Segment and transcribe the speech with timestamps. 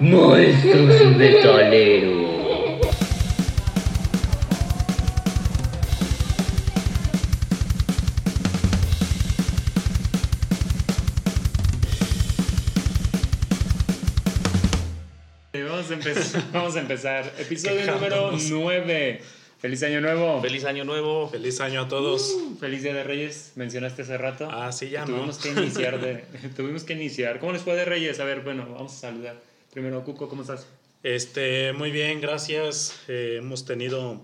[0.00, 2.30] Monstruos de Toledo.
[15.52, 17.34] Vamos a, empezar, vamos a empezar.
[17.38, 19.20] Episodio número 9.
[19.58, 20.40] Feliz año nuevo.
[20.40, 21.28] Feliz año nuevo.
[21.28, 22.38] Feliz año a todos.
[22.58, 23.52] Feliz Día de Reyes.
[23.56, 24.48] Mencionaste hace rato.
[24.50, 25.42] Ah, sí, ya, tuvimos ¿no?
[25.42, 26.24] que iniciar de,
[26.56, 27.38] tuvimos que iniciar.
[27.38, 28.18] ¿Cómo les fue de Reyes?
[28.18, 29.49] A ver, bueno, vamos a saludar.
[29.70, 30.66] Primero, Cuco, ¿cómo estás?
[31.04, 32.98] Este, muy bien, gracias.
[33.06, 34.20] Eh, hemos tenido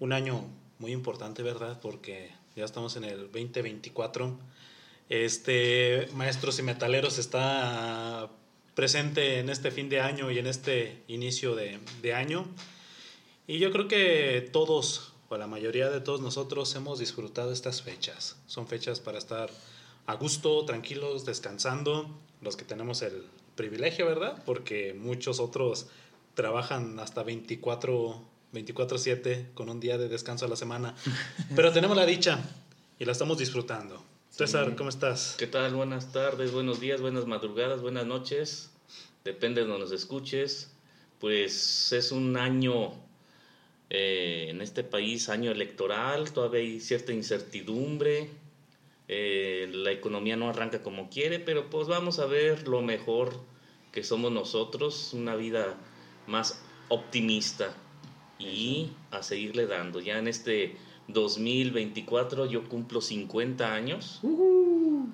[0.00, 0.46] un año
[0.78, 1.78] muy importante, ¿verdad?
[1.82, 4.34] Porque ya estamos en el 2024.
[5.10, 8.30] Este, Maestros y Metaleros está
[8.74, 12.46] presente en este fin de año y en este inicio de, de año.
[13.46, 18.36] Y yo creo que todos, o la mayoría de todos nosotros, hemos disfrutado estas fechas.
[18.46, 19.50] Son fechas para estar
[20.06, 22.08] a gusto, tranquilos, descansando.
[22.40, 23.26] Los que tenemos el
[23.58, 24.40] privilegio, ¿verdad?
[24.46, 25.88] Porque muchos otros
[26.34, 28.22] trabajan hasta 24,
[28.54, 30.94] 24/7 con un día de descanso a la semana.
[31.56, 32.38] Pero tenemos la dicha
[33.00, 34.02] y la estamos disfrutando.
[34.30, 35.34] César, ¿cómo estás?
[35.36, 35.74] ¿Qué tal?
[35.74, 38.70] Buenas tardes, buenos días, buenas madrugadas, buenas noches.
[39.24, 40.70] Depende de donde nos escuches.
[41.18, 42.92] Pues es un año
[43.90, 48.30] eh, en este país, año electoral, todavía hay cierta incertidumbre.
[49.08, 53.32] Eh, la economía no arranca como quiere, pero pues vamos a ver lo mejor
[53.90, 55.76] que somos nosotros, una vida
[56.26, 57.74] más optimista
[58.38, 60.00] y a seguirle dando.
[60.00, 60.76] Ya en este
[61.08, 64.20] 2024 yo cumplo 50 años.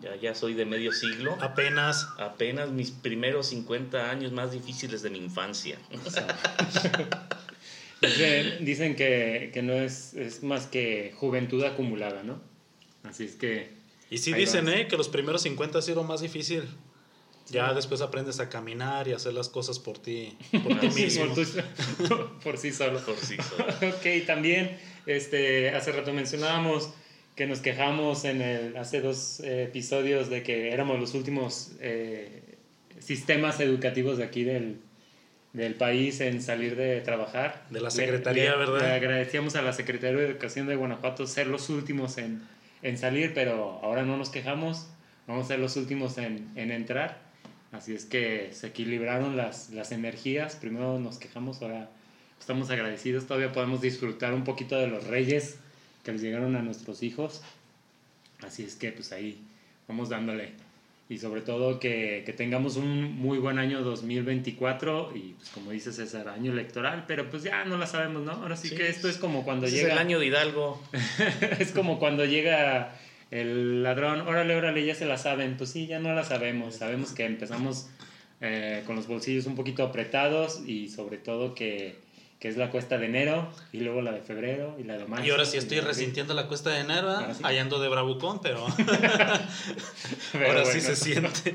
[0.02, 1.36] Ya, ya soy de medio siglo.
[1.40, 2.08] Apenas.
[2.18, 5.78] Apenas mis primeros 50 años más difíciles de mi infancia.
[8.00, 12.38] Dicen, dicen que, que, no es, es más que juventud acumulada, ¿no?
[13.02, 13.70] Así es que...
[14.14, 14.74] Y sí ahí dicen, vas.
[14.74, 14.86] ¿eh?
[14.88, 16.64] Que los primeros 50 ha sido más difícil.
[17.50, 21.26] Ya después aprendes a caminar y hacer las cosas por ti, por ti Sí, mismo.
[21.34, 22.98] por, tu- por sí solo.
[23.00, 23.66] Por sí solo.
[23.94, 26.90] ok, también este, hace rato mencionábamos
[27.36, 32.56] que nos quejamos en el, hace dos eh, episodios de que éramos los últimos eh,
[32.98, 34.78] sistemas educativos de aquí del,
[35.52, 37.66] del país en salir de trabajar.
[37.70, 38.80] De la Le- Secretaría, le- ¿verdad?
[38.80, 42.42] Le agradecíamos a la Secretaría de Educación de Guanajuato ser los últimos en,
[42.84, 44.86] en salir, pero ahora no nos quejamos,
[45.26, 47.18] vamos a ser los últimos en, en entrar.
[47.72, 50.54] Así es que se equilibraron las, las energías.
[50.54, 51.90] Primero nos quejamos, ahora
[52.38, 53.26] estamos agradecidos.
[53.26, 55.58] Todavía podemos disfrutar un poquito de los reyes
[56.04, 57.42] que les llegaron a nuestros hijos.
[58.46, 59.42] Así es que pues ahí
[59.88, 60.52] vamos dándole.
[61.08, 65.92] Y sobre todo que, que tengamos un muy buen año 2024 y pues como dice
[65.92, 68.32] César, año electoral, pero pues ya no la sabemos, ¿no?
[68.32, 68.74] Ahora sí, Sí.
[68.76, 69.92] que esto es como cuando Ese es llega...
[69.94, 70.82] el año de Hidalgo.
[71.58, 72.96] es como cuando llega
[73.30, 75.56] el ladrón, órale, órale, ya se la saben.
[75.58, 76.76] Pues sí, ya no la sabemos.
[76.76, 77.88] Sabemos que empezamos
[78.40, 81.96] eh, con los bolsillos un poquito apretados y sobre todo que,
[82.44, 85.24] que es la cuesta de enero y luego la de febrero y la de marzo.
[85.24, 87.24] Y ahora sí estoy resintiendo la cuesta de enero, ¿eh?
[87.32, 87.40] Sí.
[87.42, 88.66] ahí ando de bravucón, pero
[90.32, 91.54] Pero ahora sí se siente.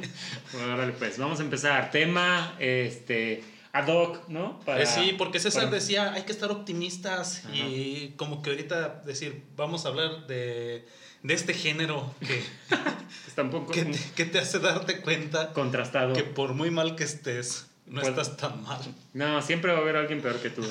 [0.51, 1.91] Bueno, órale, pues vamos a empezar.
[1.91, 4.59] Tema, este, ad hoc, ¿no?
[4.61, 7.55] Para- Eh, sí, porque César para- decía, hay que estar optimistas Ajá.
[7.55, 10.87] y como que ahorita decir, vamos a hablar de,
[11.21, 12.41] de este género que,
[13.27, 16.13] Está un poco que, te, que te hace darte cuenta contrastado.
[16.15, 18.79] que por muy mal que estés, no estás tan mal.
[19.13, 20.61] No, siempre va a haber alguien peor que tú.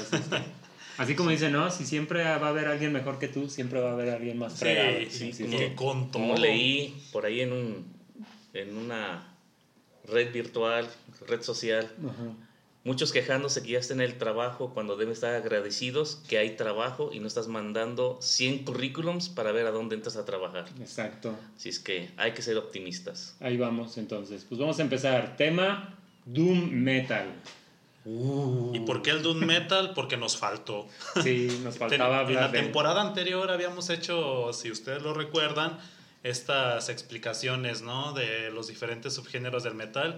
[0.98, 1.70] Así, como dicen, ¿no?
[1.70, 4.52] Si siempre va a haber alguien mejor que tú, siempre va a haber alguien más
[4.54, 4.98] Sí, fregado.
[5.10, 6.22] sí, como que- con todo.
[6.22, 7.86] Como leí por ahí en, un,
[8.54, 9.34] en una
[10.06, 10.88] red virtual,
[11.26, 12.32] red social, Ajá.
[12.84, 17.10] muchos quejándose que ya están en el trabajo cuando deben estar agradecidos que hay trabajo
[17.12, 20.64] y no estás mandando 100 currículums para ver a dónde entras a trabajar.
[20.80, 21.36] Exacto.
[21.56, 23.36] Así es que hay que ser optimistas.
[23.40, 24.46] Ahí vamos entonces.
[24.48, 25.36] Pues vamos a empezar.
[25.36, 25.97] Tema
[26.28, 27.26] Doom Metal.
[28.04, 29.92] ¿Y por qué el Doom Metal?
[29.94, 30.86] Porque nos faltó.
[31.22, 32.60] Sí, nos faltaba en la de...
[32.60, 35.78] temporada anterior habíamos hecho, si ustedes lo recuerdan,
[36.22, 38.12] estas explicaciones, ¿no?
[38.12, 40.16] De los diferentes subgéneros del metal.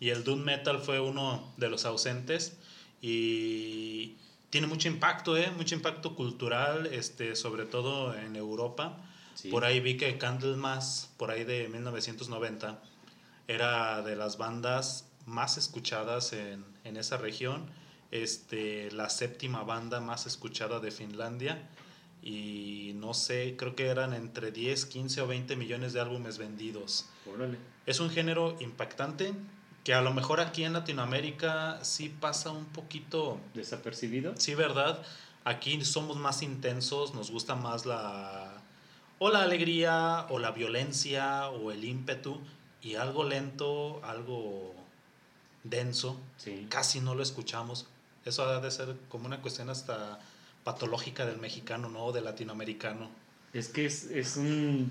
[0.00, 2.56] Y el Doom Metal fue uno de los ausentes.
[3.02, 4.16] Y
[4.50, 5.50] tiene mucho impacto, ¿eh?
[5.56, 8.96] Mucho impacto cultural, este, sobre todo en Europa.
[9.34, 9.48] Sí.
[9.48, 12.82] Por ahí vi que Candlemas, por ahí de 1990,
[13.46, 17.70] era de las bandas más escuchadas en, en esa región,
[18.10, 21.68] este, la séptima banda más escuchada de Finlandia
[22.22, 27.06] y no sé, creo que eran entre 10, 15 o 20 millones de álbumes vendidos.
[27.32, 27.58] Órale.
[27.86, 29.32] Es un género impactante
[29.84, 34.34] que a lo mejor aquí en Latinoamérica sí pasa un poquito ¿Desapercibido?
[34.36, 35.02] Sí, ¿verdad?
[35.44, 38.62] Aquí somos más intensos, nos gusta más la
[39.18, 42.40] o la alegría o la violencia o el ímpetu
[42.82, 44.74] y algo lento, algo
[45.64, 46.66] denso, Sí.
[46.68, 47.86] casi no lo escuchamos.
[48.24, 50.20] Eso ha de ser como una cuestión hasta
[50.64, 52.12] patológica del mexicano, ¿no?
[52.12, 53.10] Del latinoamericano.
[53.52, 54.90] Es que es, es un...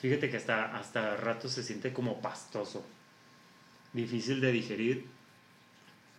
[0.00, 2.84] Fíjate que hasta, hasta rato se siente como pastoso.
[3.92, 5.06] Difícil de digerir.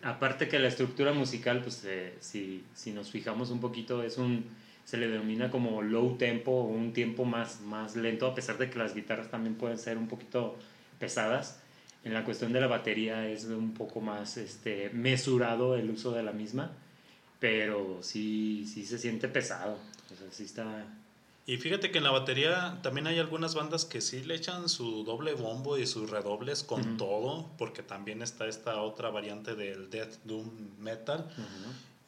[0.02, 4.46] Aparte que la estructura musical, pues eh, si, si nos fijamos un poquito, es un...
[4.86, 8.70] Se le denomina como low tempo o un tiempo más, más lento, a pesar de
[8.70, 10.58] que las guitarras también pueden ser un poquito
[11.00, 11.60] pesadas.
[12.04, 16.24] En la cuestión de la batería es un poco más este, mesurado el uso de
[16.24, 16.72] la misma,
[17.40, 19.78] pero sí, sí se siente pesado.
[20.12, 20.86] O sea, sí está,
[21.46, 25.04] Y fíjate que en la batería también hay algunas bandas que sí le echan su
[25.04, 26.98] doble bombo y sus redobles con Ujú.
[26.98, 31.30] todo, porque también está esta otra variante del Death Doom Metal.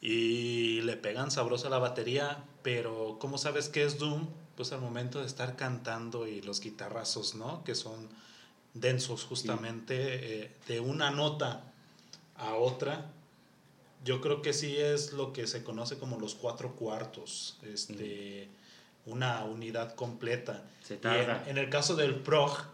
[0.00, 4.26] Y le pegan sabroso a la batería, pero ¿cómo sabes qué es Doom?
[4.56, 7.62] Pues al momento de estar cantando y los guitarrazos, ¿no?
[7.62, 8.08] Que son
[8.74, 11.72] densos justamente eh, de una nota
[12.36, 13.10] a otra.
[14.04, 18.48] Yo creo que sí es lo que se conoce como los cuatro cuartos, este,
[19.06, 20.64] una unidad completa.
[20.82, 21.44] Se Y en, tarda.
[21.48, 22.70] en el caso del prog,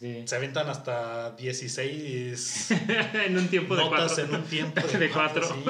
[0.00, 0.22] Sí.
[0.26, 2.70] se aventan hasta 16
[3.26, 4.24] en un tiempo de notas cuatro.
[4.24, 5.46] en un tiempo de, De cuatro.
[5.46, 5.62] sí,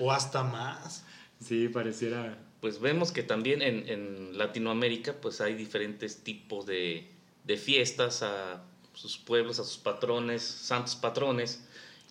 [0.00, 1.04] o hasta más.
[1.40, 2.36] Sí, pareciera.
[2.60, 7.08] Pues vemos que también en, en Latinoamérica pues hay diferentes tipos de,
[7.44, 11.64] de fiestas a sus pueblos, a sus patrones, santos patrones.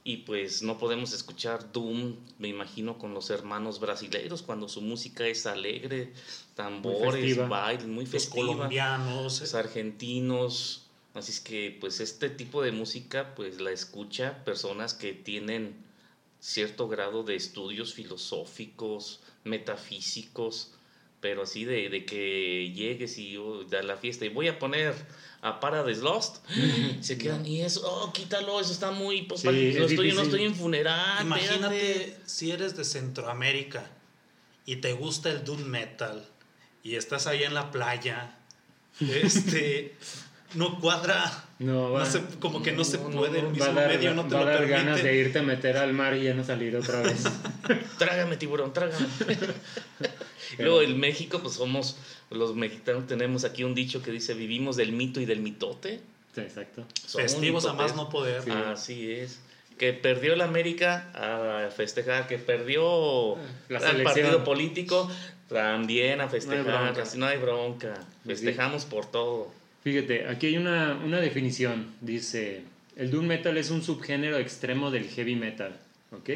[0.06, 5.26] Y pues no podemos escuchar Doom, me imagino, con los hermanos brasileiros, cuando su música
[5.26, 6.12] es alegre,
[6.56, 8.48] tambores, bailes, muy Los festiva.
[8.48, 9.40] colombianos.
[9.40, 10.84] Los argentinos.
[11.14, 15.76] Así es que pues este tipo de música pues la escucha personas que tienen
[16.40, 20.72] cierto grado de estudios filosóficos, metafísicos,
[21.24, 24.94] pero así de, de que llegues y oh, a la fiesta y voy a poner
[25.42, 26.46] a Paradise Lost,
[27.02, 29.22] se quedan y eso, oh, quítalo, eso está muy...
[29.22, 31.26] Pues, Sí, es no, estoy, no estoy en funeral.
[31.26, 33.90] Imagínate si eres de Centroamérica
[34.66, 36.28] y te gusta el doom metal
[36.84, 38.38] y estás ahí en la playa,
[39.00, 39.96] este,
[40.56, 43.50] no cuadra, No, no va, se- como que no se No, no, puede, el no,
[43.52, 44.78] mismo va a dar, medio no te va a lo dar permite.
[44.80, 47.24] ganas de irte a meter al mar y ya no salir otra vez.
[47.98, 49.06] Trágame, tiburón, trágame.
[50.60, 51.98] Luego en México, pues somos,
[52.30, 56.02] los mexicanos tenemos aquí un dicho que dice, vivimos del mito y del mitote.
[56.36, 56.86] Sí, exacto.
[57.06, 58.42] Somos Festivos a más no poder.
[58.44, 58.52] Sí.
[58.52, 59.40] Así es.
[59.78, 63.36] Que perdió el América a festejar, que perdió
[63.70, 65.10] La el partido político
[65.50, 66.64] también a festejar.
[66.64, 67.02] bronca.
[67.02, 67.94] así no hay bronca.
[68.26, 69.52] Festejamos por todo.
[69.84, 71.88] Fíjate, aquí hay una, una definición.
[72.02, 72.62] Dice,
[72.96, 75.78] el doom metal es un subgénero extremo del heavy metal.
[76.12, 76.30] ¿Ok?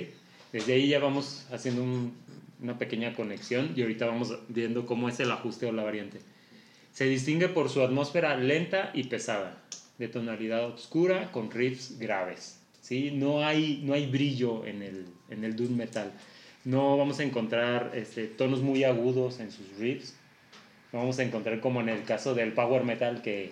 [0.51, 2.13] Desde ahí ya vamos haciendo un-
[2.61, 6.19] una pequeña conexión y ahorita vamos viendo cómo es el ajuste o la variante.
[6.91, 9.63] Se distingue por su atmósfera lenta y pesada,
[9.99, 12.59] de tonalidad oscura con riffs graves.
[12.81, 13.11] ¿sí?
[13.11, 16.11] No, hay, no hay brillo en el, en el doom metal.
[16.65, 20.15] No vamos a encontrar este, tonos muy agudos en sus riffs.
[20.97, 23.51] Vamos a encontrar como en el caso del power metal que,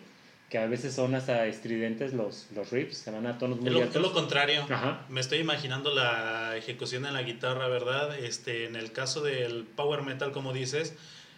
[0.49, 3.73] que a veces son hasta estridentes los, los riffs, se van a tonos muy Es
[3.73, 3.95] lo, altos.
[3.95, 4.65] es lo contrario.
[4.69, 5.05] Ajá.
[5.09, 8.17] Me estoy imaginando la ejecución en la guitarra, ¿verdad?
[8.19, 10.93] Este, en el caso del power metal, como dices,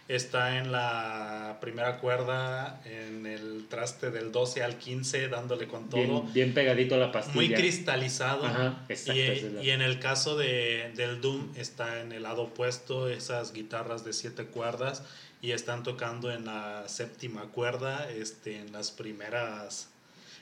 [0.08, 6.00] está en la primera cuerda, en el traste del 12 al 15, dándole con todo.
[6.22, 7.34] Bien, bien pegadito a la pastilla.
[7.36, 8.46] muy cristalizado.
[8.46, 12.42] Ajá, exacto, y, la- y en el caso de, del Doom está en el lado
[12.44, 15.02] opuesto, esas guitarras de siete cuerdas
[15.42, 19.88] y están tocando en la séptima cuerda, este, en las primeras,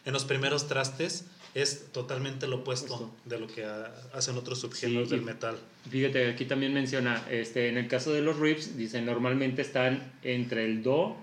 [0.04, 1.26] en los primeros trastes.
[1.54, 3.16] Es totalmente lo opuesto Justo.
[3.24, 5.56] de lo que ha- hacen otros subgéneros Sí, del metal.
[5.90, 10.66] Fíjate, aquí también menciona, este, en el caso de los riffs, dice, normalmente están entre
[10.66, 11.16] el do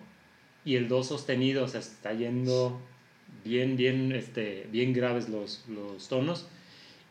[0.66, 2.80] y el do sostenido, o sea, está yendo
[3.46, 6.48] bien, bien, este, bien graves los, los tonos.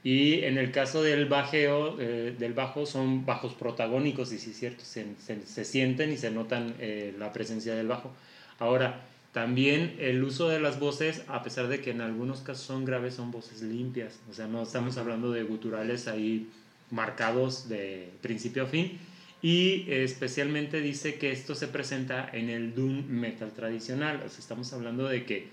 [0.04, 4.58] Y en el caso del bajeo, eh, del bajo, son bajos protagónicos, y sí es
[4.58, 8.10] cierto, se, se- se sienten y se notan eh, la presencia del bajo.
[8.58, 12.84] Ahora, también el uso de las voces, a pesar de que en algunos casos son
[12.84, 14.18] graves, son voces limpias.
[14.30, 16.48] O sea, no estamos hablando de guturales ahí
[16.90, 18.98] marcados de principio a fin.
[19.40, 24.16] Y especialmente dice que esto se presenta en el doom metal tradicional.
[24.24, 25.48] O sea, estamos hablando de que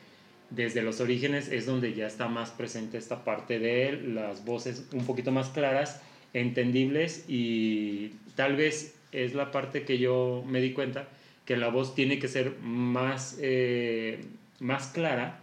[0.49, 5.05] desde los orígenes es donde ya está más presente esta parte de las voces un
[5.05, 6.01] poquito más claras,
[6.33, 11.07] entendibles y tal vez es la parte que yo me di cuenta
[11.45, 14.23] que la voz tiene que ser más, eh,
[14.59, 15.41] más clara,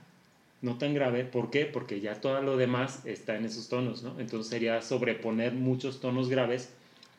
[0.62, 1.24] no tan grave.
[1.24, 1.66] ¿Por qué?
[1.66, 4.18] Porque ya todo lo demás está en esos tonos, ¿no?
[4.20, 6.70] Entonces sería sobreponer muchos tonos graves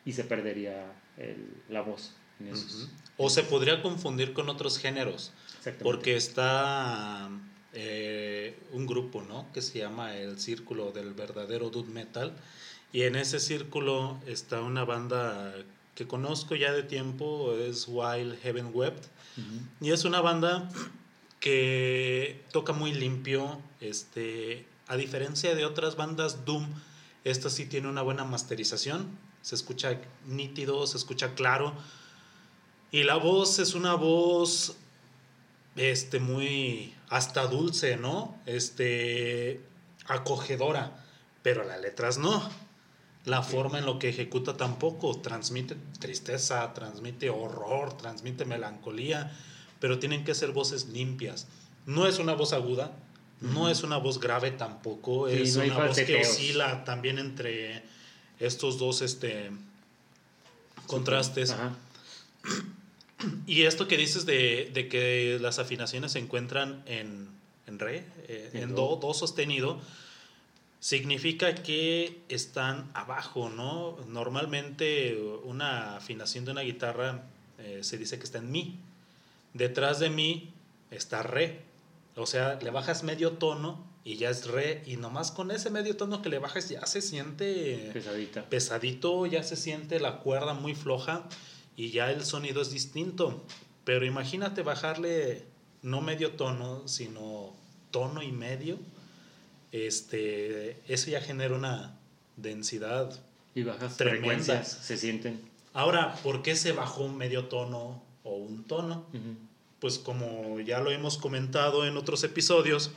[0.05, 0.85] y se perdería
[1.17, 2.15] el- la voz.
[2.39, 2.89] En esos.
[3.17, 5.33] O se podría confundir con otros géneros.
[5.47, 5.83] Exactamente.
[5.83, 7.29] Porque está
[7.79, 9.45] eh, un grupo, ¿no?
[9.53, 12.35] Que se llama el Círculo del Verdadero Dude Metal.
[12.91, 15.53] Y en ese círculo está una banda
[15.93, 19.05] que conozco ya de tiempo, es Wild Heaven Wept.
[19.79, 20.71] Y es una banda
[21.39, 23.61] que toca muy limpio.
[23.79, 26.67] Este, a diferencia de otras bandas Doom,
[27.25, 29.07] esta sí tiene una buena masterización.
[29.43, 31.75] Se escucha nítido, se escucha claro.
[32.89, 34.77] Y la voz es una voz
[35.77, 38.35] este muy hasta dulce, ¿no?
[38.45, 39.61] Este
[40.07, 41.05] acogedora,
[41.43, 42.49] pero las letras no.
[43.25, 49.37] La forma en lo que ejecuta tampoco transmite tristeza, transmite horror, transmite melancolía,
[49.79, 51.47] pero tienen que ser voces limpias.
[51.85, 52.93] No es una voz aguda,
[53.41, 57.83] no es una voz grave tampoco, Sí, es no una voz que oscila también entre
[58.39, 59.51] estos dos este
[60.87, 61.51] contrastes.
[61.51, 61.75] Ajá.
[63.47, 67.29] Y esto que dices de, de que las afinaciones se encuentran en,
[67.65, 68.95] en re, eh, En en do.
[68.95, 69.79] do, do sostenido,
[70.79, 73.97] significa que están abajo, ¿no?
[74.07, 77.23] Normalmente una afinación de una guitarra
[77.57, 78.77] eh, se dice que está en mi.
[79.53, 80.51] Detrás de mi
[80.91, 81.61] está re.
[82.15, 84.83] O sea, le bajas medio tono y ya es re.
[84.85, 88.43] Y nomás con ese medio tono que le bajas ya se siente Pesadita.
[88.47, 91.27] pesadito, ya se siente la cuerda muy floja
[91.77, 93.45] y ya el sonido es distinto.
[93.85, 95.45] Pero imagínate bajarle
[95.81, 97.53] no medio tono, sino
[97.91, 98.77] tono y medio.
[99.71, 101.97] Este, eso ya genera una
[102.35, 103.17] densidad.
[103.55, 104.27] Y bajas Tremenda.
[104.27, 105.39] frecuencias se sienten.
[105.73, 109.05] Ahora, ¿por qué se bajó un medio tono o un tono?
[109.79, 112.91] Pues como ya lo hemos comentado en otros episodios,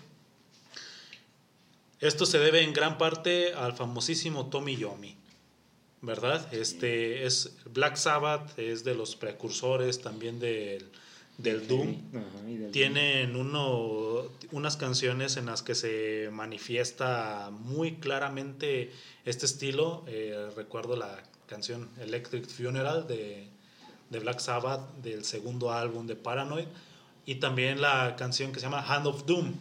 [2.01, 5.17] esto se debe en gran parte al famosísimo Tommy Yomi,
[6.03, 6.53] ¿verdad?
[6.53, 10.91] Este es Black Sabbath, es de los precursores también del,
[11.39, 11.97] del Doom.
[12.11, 18.91] Ajá, y del Tienen uno, unas canciones en las que se manifiesta muy claramente
[19.25, 20.05] este estilo.
[20.07, 23.49] Eh, recuerdo la canción Electric Funeral de,
[24.09, 26.67] de Black Sabbath del segundo álbum de Paranoid
[27.27, 29.53] y también la canción que se llama Hand of Doom.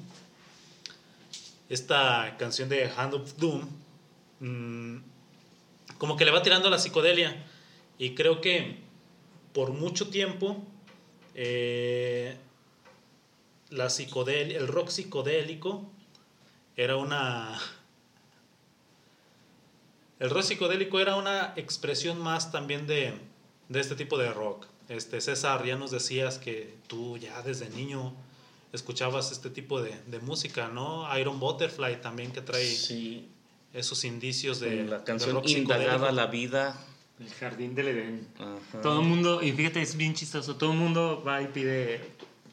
[1.68, 3.68] Esta canción de Hand of Doom
[4.40, 5.09] mm,
[6.00, 7.46] como que le va tirando la psicodelia
[8.00, 8.80] y creo que
[9.54, 10.58] por mucho tiempo
[11.36, 12.36] eh,
[13.70, 15.88] la el rock psicodélico
[16.76, 17.60] era una
[20.20, 23.14] el rock psicodélico era una expresión más también de,
[23.70, 24.66] de este tipo de rock.
[24.90, 28.14] Este, César, ya nos decías que tú ya desde niño
[28.74, 31.08] escuchabas este tipo de, de música, ¿no?
[31.18, 33.30] Iron Butterfly también que trae Sí,
[33.74, 36.80] esos indicios de, la de canción rock Indagada la vida.
[37.20, 38.28] El jardín del Edén.
[38.38, 38.82] Ajá.
[38.82, 42.00] Todo el mundo, y fíjate, es bien chistoso, todo el mundo va y pide,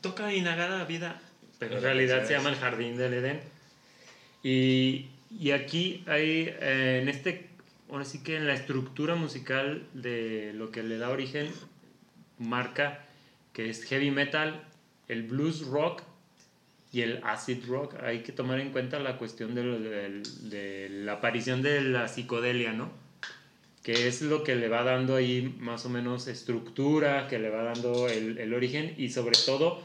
[0.01, 1.23] toca Inagada Vida,
[1.59, 3.41] pero en realidad se llama el Jardín del Edén.
[4.43, 5.07] Y,
[5.39, 7.49] y aquí hay, eh, en este,
[7.91, 11.49] ahora sí que en la estructura musical de lo que le da origen,
[12.39, 13.07] marca
[13.53, 14.65] que es heavy metal,
[15.09, 16.03] el blues rock
[16.97, 17.95] y el acid rock.
[18.03, 22.09] Hay que tomar en cuenta la cuestión de, lo- del- de la aparición de la
[22.09, 22.91] psicodelia, ¿no?
[23.83, 27.63] que es lo que le va dando ahí más o menos estructura, que le va
[27.63, 29.81] dando el, el origen y sobre todo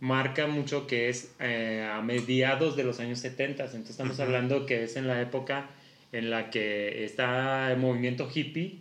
[0.00, 4.84] marca mucho que es eh, a mediados de los años 70, entonces estamos hablando que
[4.84, 5.70] es en la época
[6.12, 8.78] en la que está el movimiento hippie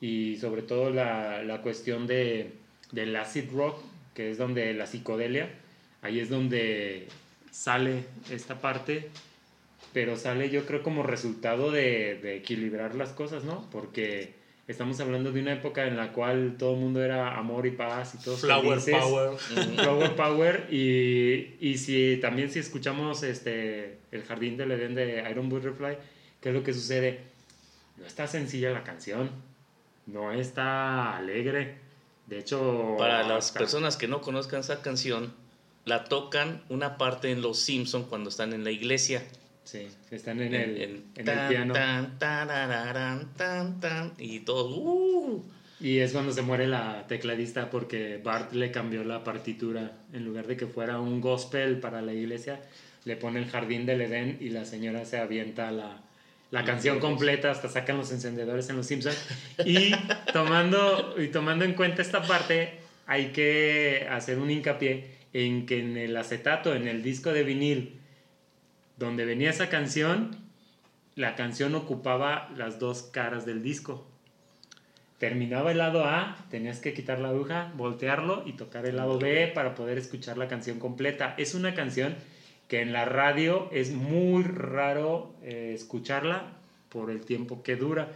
[0.00, 2.52] y sobre todo la, la cuestión de,
[2.92, 3.80] del acid rock,
[4.14, 5.48] que es donde la psicodelia,
[6.04, 7.08] ahí es donde
[7.50, 9.10] sale esta parte
[9.94, 13.64] pero sale yo creo como resultado de, de equilibrar las cosas, ¿no?
[13.70, 14.34] Porque
[14.66, 18.16] estamos hablando de una época en la cual todo el mundo era amor y paz
[18.16, 19.00] y todos Flower felices.
[19.00, 19.38] Power.
[19.38, 25.48] Flower Power y, y si también si escuchamos este el jardín del Edén de Iron
[25.48, 25.96] Butterfly,
[26.40, 27.20] ¿qué es lo que sucede?
[27.96, 29.30] No está sencilla la canción,
[30.06, 31.76] no está alegre.
[32.26, 35.32] De hecho, Para las personas que no conozcan esa canción,
[35.84, 39.22] la tocan una parte en Los Simpson cuando están en la iglesia.
[39.64, 41.74] Sí, están en el, en el tan, piano.
[41.74, 45.42] tan, tarararán, tan, tan, y todos, uh,
[45.80, 49.92] Y es cuando se muere la tecladista porque Bart le cambió la partitura.
[50.12, 52.60] En lugar de que fuera un gospel para la iglesia,
[53.04, 56.02] le pone el jardín del Edén y la señora se avienta la,
[56.50, 59.18] la canción completa hasta sacan los encendedores en los Simpsons.
[59.64, 59.92] Y
[60.32, 65.98] tomando, y tomando en cuenta esta parte, hay que hacer un hincapié en que en
[65.98, 68.00] el acetato, en el disco de vinil,
[68.96, 70.36] donde venía esa canción,
[71.16, 74.06] la canción ocupaba las dos caras del disco.
[75.18, 79.48] Terminaba el lado A, tenías que quitar la aguja, voltearlo y tocar el lado B
[79.54, 81.34] para poder escuchar la canción completa.
[81.36, 82.14] Es una canción
[82.68, 86.52] que en la radio es muy raro eh, escucharla
[86.88, 88.12] por el tiempo que dura,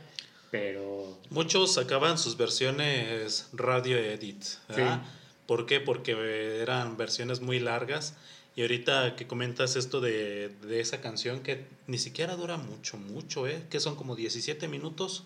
[0.51, 4.45] pero Muchos sacaban sus versiones radio edit.
[4.69, 5.03] ¿verdad?
[5.49, 5.81] ¿Por qué?
[5.81, 8.15] Porque eran versiones muy largas.
[8.55, 13.49] Y ahorita que comentas esto de, de esa canción que ni siquiera dura mucho, mucho,
[13.49, 13.65] ¿eh?
[13.71, 15.25] Que son como 17 minutos.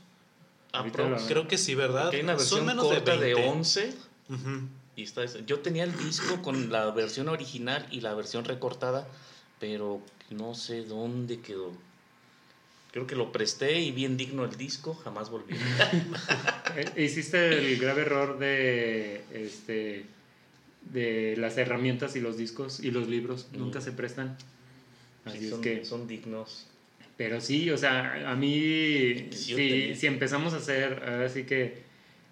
[1.29, 2.11] Creo que sí, ¿verdad?
[2.11, 3.49] Que hay una versión son menos corta de, 20.
[3.51, 3.95] 11
[4.29, 4.69] Ujú.
[4.97, 5.41] y está esa.
[5.41, 9.07] yo tenía el disco con la versión original y la versión recortada
[9.59, 10.01] pero
[10.31, 11.73] no sé dónde quedó
[12.93, 15.55] creo que lo presté y bien digno el disco jamás volví
[16.77, 20.05] Eh, Hiciste el grave error de este
[20.83, 24.37] de las herramientas y los discos y los libros nunca se prestan.
[25.25, 26.67] Así Sí, es son, que, son dignos
[27.17, 31.83] pero sí, o sea, a mí Sí, si, empezamos a hacer, ahora sí que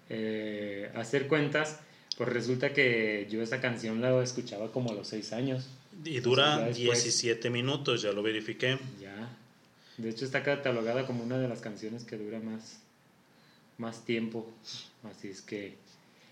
[0.09, 1.79] eh, hacer cuentas,
[2.17, 5.69] pues resulta que yo esa canción la escuchaba como a los seis años.
[6.03, 7.03] Y Ya dura después.
[7.03, 8.79] 17 minutos, ya lo verifiqué.
[8.99, 9.29] Ya.
[9.97, 12.79] De hecho está catalogada como una de las canciones que dura más,
[13.77, 14.47] más tiempo.
[15.09, 15.77] Así es que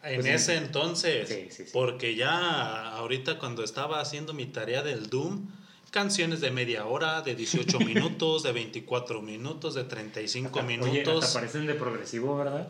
[0.04, 1.70] En Pues, ese entonces, sí, sí, sí.
[1.74, 5.46] porque ya ahorita cuando estaba haciendo mi tarea del Doom,
[5.92, 11.26] canciones de media hora, de 18 minutos, de 24 minutos, de 35 Oye, minutos.
[11.26, 12.70] hasta parecen de progresivo, ¿verdad?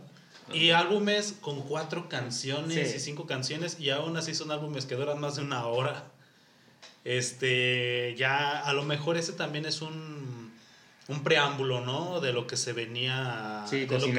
[0.52, 2.96] Y álbumes con cuatro canciones Sí.
[2.98, 6.06] y cinco canciones, y aún así son álbumes que duran más de una hora.
[7.06, 10.29] Este, ya a lo mejor ese también es un,
[11.10, 12.22] un preámbulo, ¿no?
[12.22, 13.66] De lo que se venía.
[13.70, 14.12] Sí, de lo que-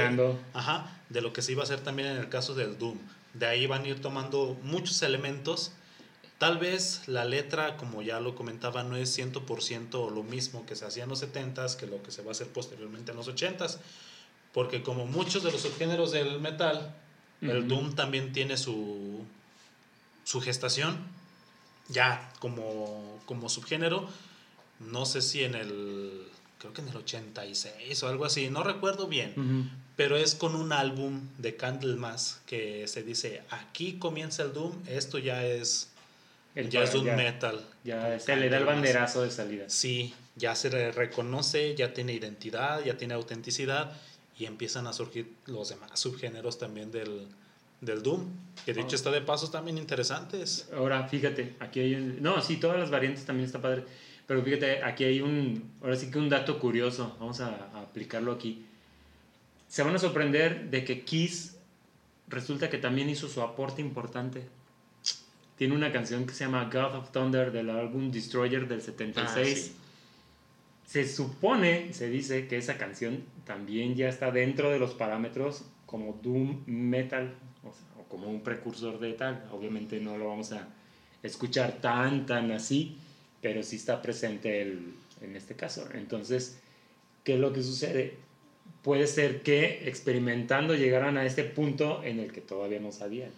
[0.52, 2.98] ajá, de lo que se iba a hacer también en el caso del Doom.
[3.32, 5.72] De ahí van a ir tomando muchos elementos.
[6.38, 10.84] Tal vez la letra, como ya lo comentaba, no es 100% lo mismo que se
[10.84, 13.78] hacía en los 70s que lo que se va a hacer posteriormente en los 80s.
[14.52, 16.94] Porque como muchos de los subgéneros del metal,
[17.40, 17.68] el.
[17.68, 19.24] Doom también tiene su,
[20.24, 20.96] su gestación.
[21.88, 24.08] Ya como, como subgénero,
[24.80, 26.26] no sé si en el,
[26.60, 29.70] creo que en el 86 o algo así, no recuerdo bien.
[29.96, 35.18] Pero es con un álbum de Candlemas que se dice, aquí comienza el Doom, esto
[35.18, 35.90] ya es,
[36.54, 37.60] El ya es Doom ya- Metal.
[37.84, 39.64] Ya se le da el banderazo de salida.
[39.68, 43.92] Sí, ya se le reconoce, ya tiene identidad, ya tiene autenticidad
[44.38, 47.26] y empiezan a surgir los demás subgéneros también del,
[47.82, 48.26] del Doom,
[48.64, 48.96] que de hecho Oh.
[48.96, 50.68] está de pasos también interesantes.
[50.74, 52.22] Ahora, fíjate, aquí hay un...
[52.22, 53.84] No, sí, todas las variantes también está padre.
[54.30, 55.72] Pero fíjate, aquí hay un...
[55.82, 57.16] Ahora sí que un dato curioso.
[57.18, 58.64] Vamos a, a aplicarlo aquí.
[59.66, 61.56] Se van a sorprender de que Kiss
[62.28, 64.46] resulta que también hizo su aporte importante.
[65.56, 69.34] Tiene una canción que se llama God of Thunder del álbum Destroyer del 76.
[69.34, 69.76] Ah, sí.
[70.86, 76.20] Se supone, se dice que esa canción también ya está dentro de los parámetros como
[76.22, 79.44] Doom Metal, o, sea, o como un precursor de tal.
[79.50, 80.68] Obviamente no lo vamos a
[81.20, 82.96] escuchar tan, tan así,
[83.40, 85.88] pero sí está presente el, en este caso.
[85.94, 86.58] Entonces,
[87.24, 88.14] ¿qué es lo que sucede?
[88.82, 93.30] Puede ser que experimentando llegaran a este punto en el que todavía no sabían,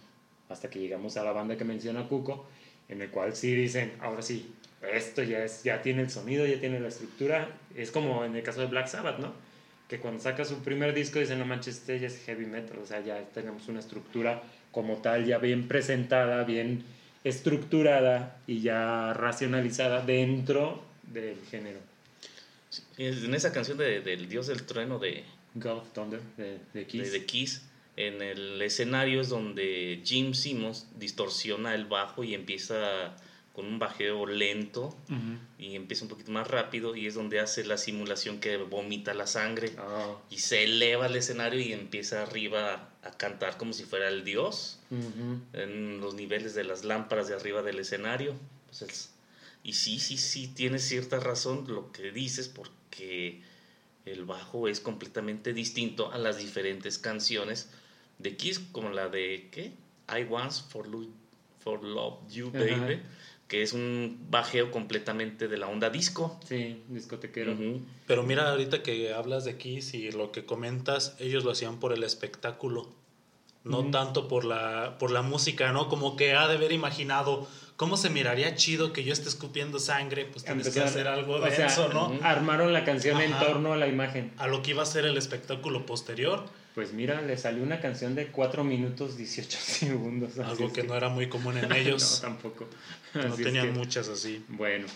[0.48, 2.46] hasta que llegamos a la banda que menciona Cuco,
[2.88, 4.52] en el cual sí dicen, ahora sí,
[4.92, 7.48] esto ya, es, ya tiene el sonido, ya tiene la estructura.
[7.74, 9.32] Es como en el caso de Black Sabbath, ¿no?
[9.88, 12.86] Que cuando saca su primer disco dicen, no manches, este ya es heavy metal, o
[12.86, 16.84] sea, ya tenemos una estructura como tal, ya bien presentada, bien
[17.24, 20.82] estructurada y ya racionalizada dentro
[21.12, 21.78] del género.
[22.96, 27.12] en esa canción de- del dios del trueno de, God of Thunder de, de Kiss.
[27.12, 27.62] de Kiss,
[27.96, 33.14] en el escenario es donde Jim Simmons distorsiona el bajo y empieza
[33.52, 35.36] con un bajeo lento Ujú.
[35.58, 39.26] y empieza un poquito más rápido y es donde hace la simulación que vomita la
[39.26, 44.08] sangre Ah, y se eleva al escenario y empieza arriba a cantar como si fuera
[44.08, 44.78] el dios
[45.54, 48.34] en los niveles de las lámparas de arriba del escenario.
[48.66, 49.10] Pues es-
[49.64, 53.40] y sí, sí, sí, tienes cierta razón lo que dices porque
[54.04, 57.68] el bajo es completamente distinto a las diferentes canciones
[58.18, 59.72] de Kiss, como la de, ¿qué?
[60.08, 61.06] I Want for, Lo-
[61.60, 62.50] for Love You.
[62.50, 63.00] Baby,
[63.52, 66.40] que es un bajeo completamente de la onda disco.
[66.48, 67.54] Sí, discotequero.
[68.06, 71.92] Pero mira, ahorita que hablas de Kiss y lo que comentas, ellos lo hacían por
[71.92, 72.88] el espectáculo.
[73.64, 75.88] no tanto por la, por la música, ¿no?
[75.90, 80.24] Como que ha de haber imaginado cómo se miraría chido que yo esté escupiendo sangre,
[80.24, 82.18] pues tienes que Empezar- hacer algo o de sea, eso, ¿no?
[82.22, 84.32] Armaron la canción en torno a la imagen.
[84.38, 88.14] A lo que iba a ser el espectáculo posterior, Pues mira, le salió una canción
[88.14, 90.38] de 4 minutos 18 segundos.
[90.38, 92.66] algo que no era muy común en ellos, no, tampoco.
[93.14, 94.42] no Así es tenían que, muchas así.
[94.48, 94.86] Bueno,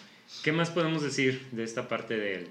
[0.42, 2.48] ¿qué más podemos decir de esta parte de él?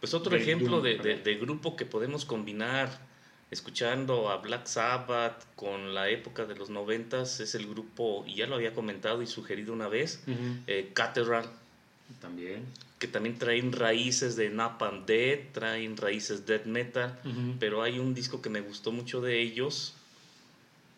[0.00, 3.06] Pues otro ejemplo Doom, de, de- grupo que podemos combinar
[3.50, 8.46] escuchando a Black Sabbath con la época de los noventas es el grupo, y ya
[8.46, 10.22] lo había comentado y sugerido una vez,
[10.66, 11.50] eh, Cathedral,
[12.20, 12.64] También.
[12.98, 17.16] que también traen raíces de Napalm Death, traen raíces death metal,
[17.60, 19.94] pero hay un disco que me gustó mucho de ellos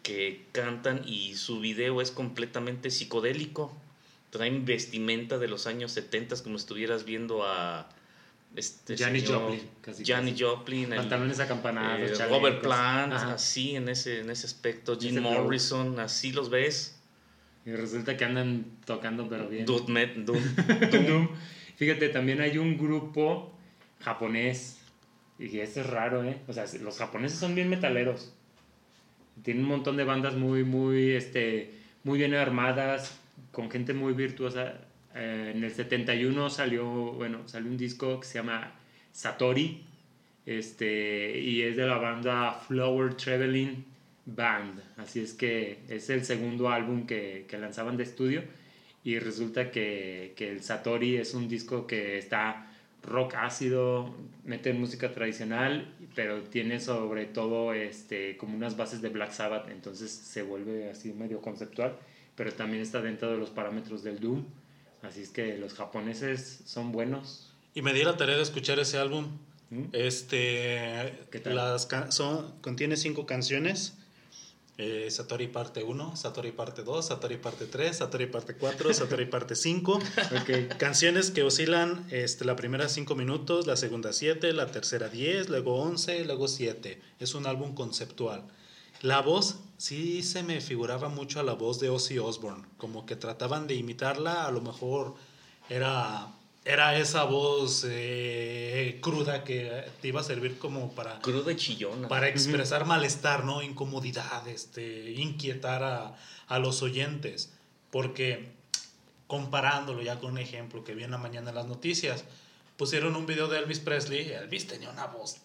[0.03, 3.77] que cantan y su video es completamente psicodélico.
[4.31, 7.89] Traen vestimenta de los años 70 como estuvieras viendo a
[8.57, 10.45] este Janis Joplin, casi, Janis casi.
[10.45, 12.27] Joplin, Pantalones acampanados, eh.
[12.29, 13.35] Robert Plant, Ajá.
[13.35, 15.21] así en ese, en ese aspecto, Jim.
[15.21, 16.97] Morrison, así los ves.
[17.67, 19.67] Y resulta que andan tocando, pero bien.
[19.67, 20.41] Doom, met- Doom.
[21.07, 21.29] Doom.
[21.77, 23.55] Fíjate, también hay un grupo
[24.01, 24.79] japonés.
[25.39, 26.39] Y este es raro, ¿eh?
[26.49, 28.35] O sea, los japoneses son bien metaleros.
[29.43, 31.73] Tienen un montón de bandas muy, muy, este,
[32.05, 33.19] muy bien armadas,
[33.53, 34.75] con gente muy virtuosa.
[35.15, 38.73] Eh, en el 71 salió, bueno, salió un disco que se llama
[39.13, 39.85] Satori.
[40.47, 43.85] Este, y es de la banda Flower Traveling
[44.35, 44.81] Band.
[44.97, 48.43] Así es que es el segundo álbum que, que lanzaban de estudio.
[49.03, 52.71] Y resulta que, que el Satori es un disco que está
[53.03, 54.15] rock ácido,
[54.45, 60.11] mete música tradicional, pero tiene sobre todo este, como unas bases de Black Sabbath, entonces
[60.11, 61.97] se vuelve así medio conceptual,
[62.37, 64.45] pero también está dentro de los parámetros del Doom.
[65.03, 67.55] Así es que los japoneses son buenos.
[67.75, 69.29] Y me di la tarea de escuchar ese álbum.
[69.71, 69.85] ¿Mm?
[69.93, 71.55] Este, ¿Qué tal?
[71.57, 73.97] las son, contiene cinco canciones.
[74.83, 79.55] Eh, Satori parte 1, Satori parte 2, Satori parte 3, Satori parte 4, Satori parte
[79.55, 80.01] 5.
[80.41, 80.79] Ok.
[80.79, 85.77] Canciones que oscilan este, la primera 5 minutos, la segunda 7, la tercera 10, luego
[85.83, 86.99] 11, luego 7.
[87.19, 88.45] Es un álbum conceptual.
[89.03, 93.17] La voz sí se me figuraba mucho a la voz de Ozzy Osbourne, como que
[93.17, 95.15] trataban de imitarla, a lo mejor
[95.69, 96.33] era,
[96.65, 102.09] era esa voz eh, cruda que te iba a servir como para, Cruda y chillona.
[102.09, 103.63] para expresar malestar, ¿no?
[103.63, 106.17] Incomodidad, este, inquietar a,
[106.49, 107.53] a los oyentes.
[107.91, 108.53] Porque
[109.27, 112.25] comparándolo ya con un ejemplo que vi en la mañana en las noticias,
[112.77, 114.31] pusieron un video de Elvis Presley.
[114.31, 115.37] Elvis tenía una voz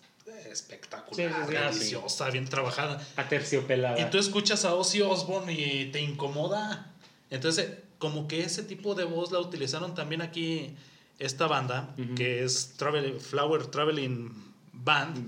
[0.52, 1.54] espectacular, Sí, sí, sí.
[1.54, 3.06] deliciosa, bien trabajada.
[3.16, 4.00] Aterciopelada.
[4.00, 6.92] Y tú escuchas a Ozzy Osbourne y te incomoda.
[7.30, 10.76] Entonces, como que ese tipo de voz la utilizaron también aquí
[11.20, 14.34] esta banda, que es Travel, Flower Traveling
[14.74, 15.28] Band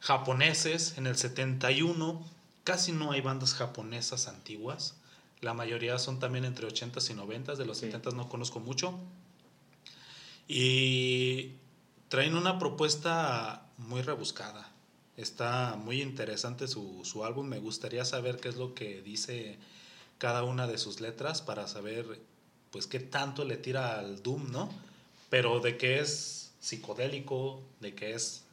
[0.00, 2.22] japoneses en el 71.
[2.62, 4.96] Casi no hay bandas japonesas antiguas.
[5.40, 7.56] La mayoría son también entre 80s y 90s.
[7.56, 7.90] De los Sí.
[7.90, 8.98] 70s no conozco mucho.
[10.46, 11.52] Y
[12.08, 14.70] traen una propuesta muy rebuscada.
[15.16, 17.46] Está muy interesante su, su álbum.
[17.46, 19.58] Me gustaría saber qué es lo que dice
[20.18, 22.20] cada una de sus letras para saber
[22.70, 24.68] pues qué tanto le tira al Doom, ¿no?
[25.34, 28.44] Pero de que es psicodélico, de que es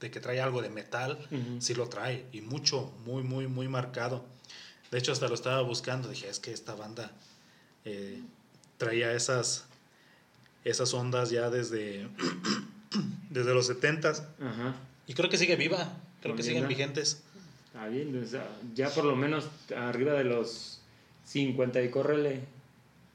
[0.00, 1.18] de que trae algo de metal,
[1.58, 4.24] sí lo trae y mucho, muy muy muy marcado.
[4.90, 7.12] De hecho hasta lo estaba buscando, dije, es que esta banda
[7.84, 8.18] eh,
[8.78, 9.66] traía esas
[10.64, 12.08] esas ondas ya desde
[13.28, 14.76] desde los 70s Ajá.
[15.06, 17.20] y creo que sigue viva, creo que siguen vigentes.
[17.66, 20.80] Está bien, o sea, ya por lo menos arriba de los
[21.26, 22.40] 50 y córrele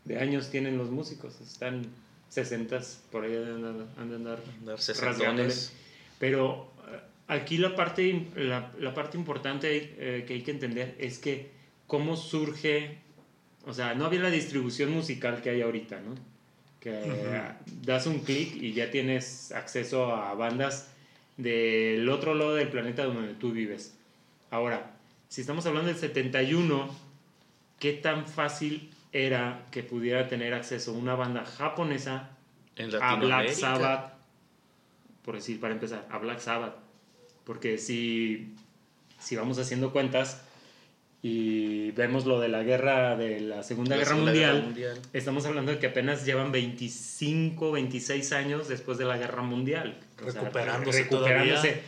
[0.03, 1.41] de años tienen los músicos.
[1.41, 1.87] Están
[2.29, 2.79] 60
[3.11, 5.49] por ahí han de andar, han de andar Dar rasgándole.
[5.51, 5.73] sesentones.
[6.19, 11.19] Pero eh, aquí la parte, la, la parte importante eh, que hay que entender es
[11.19, 11.49] que
[11.87, 12.97] cómo surge,
[13.65, 16.15] o sea, no había la distribución musical que hay ahorita, ¿no?
[16.79, 17.41] Que eh,
[17.83, 20.89] das un clic y ya tienes acceso a bandas
[21.37, 23.95] del otro lado del planeta donde tú vives.
[24.51, 24.91] Ahora,
[25.27, 26.89] si estamos hablando del 71,
[27.79, 32.31] ¿qué tan fácil era que pudiera tener acceso una banda japonesa
[32.75, 33.49] En a Black.
[33.51, 34.13] Sabbath,
[35.23, 36.75] por decir, para empezar, a Black Sabbath.
[37.45, 38.53] Porque si,
[39.19, 40.41] si vamos haciendo cuentas
[41.21, 45.01] y vemos lo de la guerra, de la Segunda, La Guerra, Segunda mundial, Guerra Mundial.
[45.13, 49.97] estamos hablando de que apenas llevan 25, 26 años después de la Guerra Mundial.
[50.23, 51.67] O sea, Recuperándose recuperándose.
[51.69, 51.81] todavía.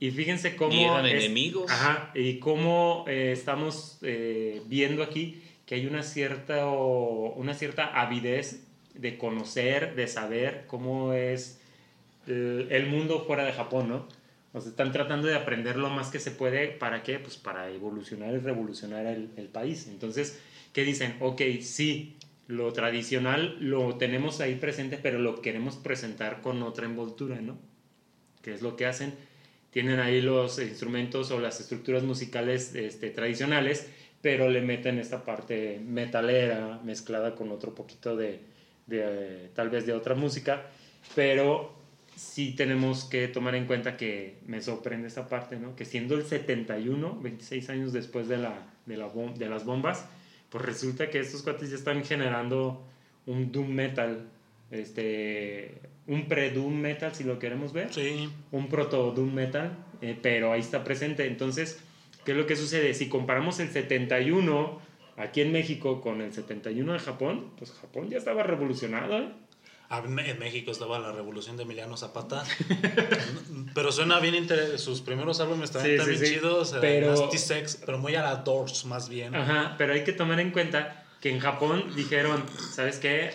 [0.00, 0.72] Y fíjense cómo...
[0.72, 1.70] Y eran es- enemigos.
[1.70, 8.64] Ajá, y cómo eh, estamos eh, viendo aquí que hay una cierta, una cierta avidez
[8.94, 11.60] de conocer, de saber cómo es
[12.26, 14.08] el, mundo fuera de Japón, ¿no?
[14.52, 16.68] O sea, están tratando de aprender lo más que se puede.
[16.68, 17.18] ¿Para qué?
[17.18, 19.86] Pues para evolucionar y revolucionar el, el país.
[19.88, 20.38] Entonces,
[20.72, 21.16] ¿qué dicen?
[21.20, 22.16] Ok, sí,
[22.48, 27.58] lo tradicional lo tenemos ahí presente, pero lo queremos presentar con otra envoltura, ¿no?
[28.42, 29.14] Que es lo que hacen.
[29.70, 33.88] Tienen ahí los instrumentos o las estructuras musicales este, tradicionales,
[34.22, 38.40] pero le meten esta parte metalera mezclada con otro poquito de,
[38.86, 40.62] de tal vez de otra música,
[41.14, 41.74] pero
[42.14, 45.74] sí tenemos que tomar en cuenta que me sorprende esta parte, ¿no?
[45.74, 50.06] Que siendo el 71, 26 años después de, la, de, la bom- de las bombas,
[50.50, 52.82] pues resulta que estos cuates ya están generando
[53.26, 54.28] un doom metal,
[54.70, 55.74] este,
[56.06, 60.60] un pre-doom metal si lo queremos ver, Sí, un proto doom metal, eh, pero ahí
[60.60, 61.26] está presente.
[61.26, 61.78] Entonces,
[62.24, 62.94] ¿qué es lo que sucede?
[62.94, 64.80] Si comparamos el 71
[65.16, 69.28] aquí en México con el 71 de Japón, pues Japón ya estaba revolucionado, ¿eh?
[69.90, 72.44] Ah, en México estaba la revolución de Emiliano Zapata.
[73.74, 74.78] pero suena bien interesante.
[74.78, 76.34] Sus primeros álbumes también Sí, están sí, sí.
[76.34, 76.72] chidos.
[76.72, 79.34] eh, Pero- Nasty Sex, pero muy a la Doors más bien.
[79.34, 83.32] Ajá, pero hay que tomar en cuenta que en Japón dijeron, ¿sabes qué?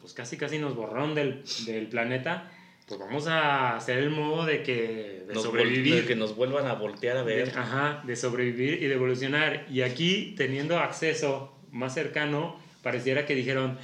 [0.00, 2.50] Pues casi casi nos borraron del, del planeta,
[2.90, 5.94] pues vamos a hacer el modo de que de Nos sobrevivir.
[6.02, 7.52] de que nos vuelvan a voltear a ver.
[7.52, 9.64] De- ajá, de sobrevivir y de evolucionar.
[9.70, 13.78] Y aquí, teniendo acceso más cercano, pareciera que dijeron,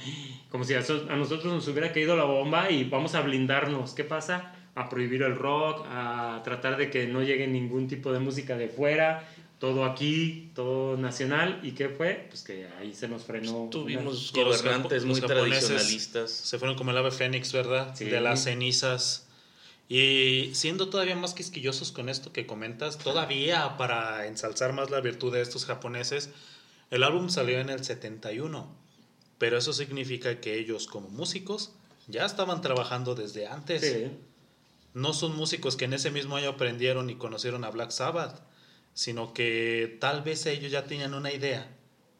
[0.49, 3.93] como si a, so- a nosotros nos hubiera caído la bomba y vamos a blindarnos.
[3.93, 4.53] ¿Qué pasa?
[4.75, 8.67] A prohibir el rock, a tratar de que no llegue ningún tipo de música de
[8.67, 9.23] fuera,
[9.59, 11.59] todo aquí, todo nacional.
[11.63, 12.27] ¿Y qué fue?
[12.29, 13.69] Pues que ahí se nos frenó.
[13.71, 16.31] Tuvimos Y los gobernantes muy tradicionalistas.
[16.31, 17.95] Se fueron como el ave fénix, ¿verdad?
[17.95, 18.05] Sí.
[18.05, 19.27] De las cenizas.
[19.89, 25.33] Y siendo todavía más quisquillosos con esto que comentas, todavía para ensalzar más la virtud
[25.33, 26.29] de estos japoneses,
[26.91, 28.69] el álbum salió en el 71.
[29.37, 31.71] Pero eso significa que ellos como músicos
[32.07, 33.81] ya estaban trabajando desde antes.
[33.81, 34.11] Sí.
[34.93, 38.41] No son músicos que en ese mismo año aprendieron y conocieron a Black Sabbath,
[38.97, 41.69] sino que tal vez ellos ya tenían una idea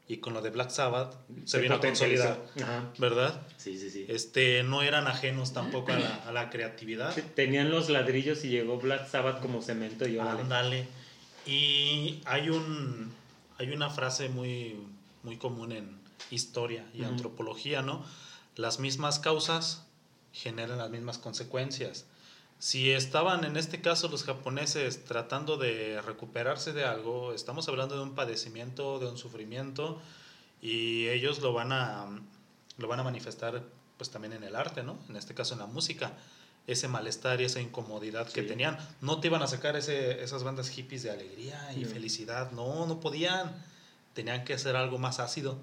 [0.08, 2.94] y con lo de Black Sabbath se, vino a consolidar, Ajá.
[3.00, 3.48] ¿verdad?
[3.58, 4.06] Sí, sí, sí.
[4.08, 7.16] Este, no eran ajenos tampoco a la, a la creatividad.
[7.34, 10.42] Tenían los ladrillos y llegó Black Sabbath como cemento y órale.
[10.42, 10.88] Ándale.
[11.48, 13.12] Y hay un
[13.58, 14.76] hay una frase muy
[15.24, 17.14] muy común en historia y Ujú.
[17.14, 18.06] antropología, ¿no?
[18.56, 19.88] Las mismas causas
[20.32, 22.06] generan las mismas consecuencias.
[22.60, 28.02] Si estaban en este caso los japoneses tratando de recuperarse de algo, estamos hablando de
[28.02, 30.02] un padecimiento, de un sufrimiento
[30.62, 32.08] y ellos lo van a
[32.78, 33.64] lo van a manifestar
[33.98, 34.98] pues también en el arte, ¿no?
[35.10, 36.14] En este caso en la música.
[36.68, 38.48] Ese malestar y esa incomodidad que Sí.
[38.48, 38.78] tenían.
[39.02, 41.88] No te iban a sacar ese, esas bandas hippies de alegría y No.
[41.90, 42.52] felicidad.
[42.52, 43.64] No, no podían.
[44.14, 45.58] Tenían que hacer algo más ácido.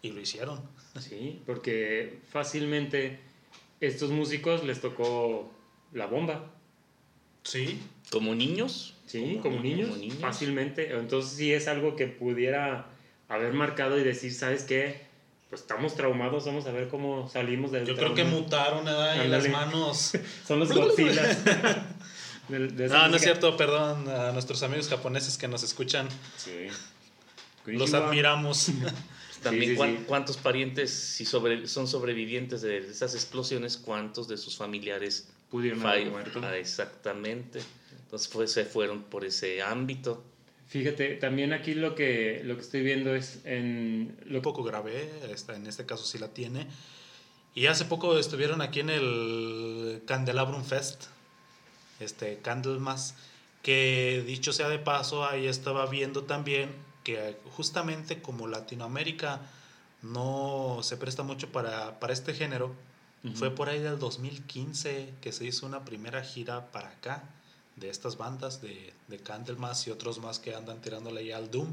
[0.00, 0.60] Y lo hicieron.
[0.98, 3.20] Sí, porque fácilmente
[3.80, 5.50] estos músicos les tocó
[5.94, 6.50] la bomba.
[7.44, 7.80] Sí.
[8.10, 8.94] Como niños.
[9.06, 10.18] Sí, como, niños, como niños.
[10.18, 10.94] fácilmente.
[10.94, 12.86] Entonces sí es algo que pudiera
[13.28, 15.02] haber marcado y decir, ¿sabes qué?
[15.50, 18.40] Pues estamos traumados, vamos a ver cómo salimos del Yo creo que trauma".
[18.40, 19.24] mutaron ¿verdad?
[19.24, 20.12] y las manos.
[20.46, 21.22] Son los Godzilla.
[22.48, 26.08] De- de esa No, no es cierto, perdón a nuestros amigos japoneses que nos escuchan.
[26.36, 26.66] Sí.
[27.66, 28.70] Los admiramos.
[29.42, 30.04] También Sí, sí, cuán- sí.
[30.06, 36.00] cuántos parientes si sobre, son sobrevivientes de esas explosiones, cuántos de sus familiares Pudieron fall-
[36.00, 36.40] haber muerto.
[36.42, 37.60] Ah, exactamente.
[38.04, 40.22] Entonces fue- se fueron por ese ámbito.
[40.66, 44.16] Fíjate, también aquí lo que, lo que estoy viendo es en...
[44.26, 46.66] Lo un poco grave, esta, en este caso sí la tiene.
[47.54, 51.04] Y hace poco estuvieron aquí en el Candelabrum Fest,
[52.00, 53.14] este Candlemas,
[53.62, 56.70] que dicho sea de paso, ahí estaba viendo también
[57.04, 59.40] que justamente como Latinoamérica
[60.02, 62.74] no se presta mucho para, para este género,
[63.34, 67.24] fue por ahí del 2015 que se hizo una primera gira para acá
[67.76, 71.72] de estas bandas de, de Candlemas y otros más que andan tirándole ahí al Doom.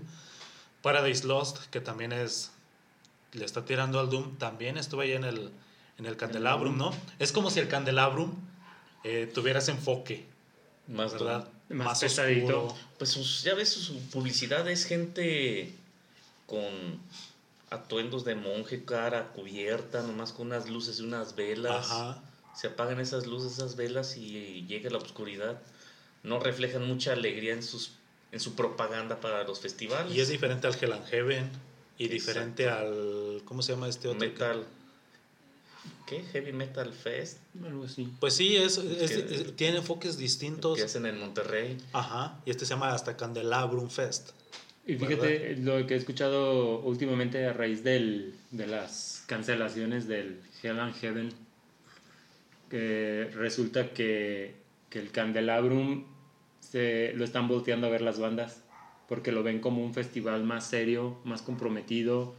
[0.81, 2.51] Paradise Lost, que también es.
[3.33, 4.37] Le está tirando al Doom.
[4.37, 5.51] También estuve ahí en el,
[5.97, 6.91] en el Candelabrum, ¿no?
[7.19, 8.33] Es como si el Candelabrum
[9.03, 10.25] eh, tuviera ese enfoque,
[10.87, 11.47] Más ¿verdad?
[11.69, 12.65] Más pesadito.
[12.65, 12.81] oscuro.
[12.97, 15.73] Pues ya ves, su publicidad es gente
[16.47, 16.99] con
[17.71, 21.89] atuendos de monje, cara cubierta, nomás con unas luces y unas velas.
[21.89, 22.21] Ajá.
[22.55, 25.59] Se apagan esas luces, esas velas y llega la oscuridad.
[26.21, 27.93] No reflejan mucha alegría en, sus,
[28.31, 30.13] en su propaganda para los festivales.
[30.15, 31.49] Y es diferente al Hell and Heaven.
[31.97, 32.13] Y Exacto.
[32.13, 33.41] diferente al.
[33.45, 34.19] ¿Cómo se llama este otro?
[34.19, 34.65] Metal.
[36.07, 36.23] ¿Qué?
[36.33, 38.07] Heavy Metal Fest Algo así.
[38.19, 40.77] Pues sí, es, es- que- es- tiene enfoques distintos.
[40.77, 41.77] que hacen en Monterrey.
[41.93, 42.37] Ajá.
[42.45, 44.31] Y este se llama hasta Candelabrum Fest.
[44.85, 50.79] Y fíjate lo que he escuchado últimamente a raíz del, de las cancelaciones del Hell
[50.79, 51.29] and Heaven,
[52.69, 54.55] que resulta que,
[54.89, 56.05] que el Candelabrum
[56.59, 58.63] se, lo están volteando a ver las bandas,
[59.07, 62.33] porque lo ven como un festival más serio, más comprometido,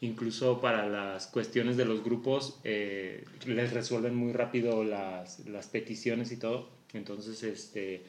[0.00, 6.30] incluso para las cuestiones de los grupos, eh, les resuelven muy rápido las, las peticiones
[6.30, 8.02] y todo, entonces este,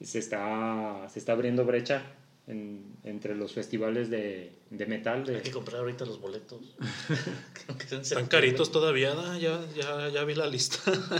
[0.00, 2.02] se, está, se está abriendo brecha
[2.46, 5.24] en- entre los festivales de, de metal.
[5.24, 6.60] De, Hay que comprar ahorita los boletos.
[8.02, 9.38] Están caritos todavía, ¿no?
[9.38, 10.78] ya, ya, ya vi la lista.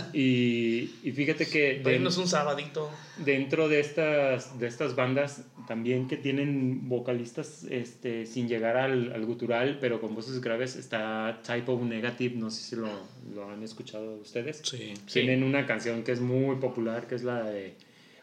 [0.13, 1.79] y, y fíjate que...
[1.81, 2.89] Para de- irnos un sabadito.
[3.25, 9.25] dentro de estas, de estas bandas también que tienen vocalistas este, sin llegar al, al
[9.25, 12.89] gutural, pero con voces graves, está Type of Negative, no sé si lo,
[13.33, 14.61] lo han escuchado ustedes.
[14.65, 14.93] Sí.
[15.11, 17.75] Tienen una canción que es muy popular, que es la de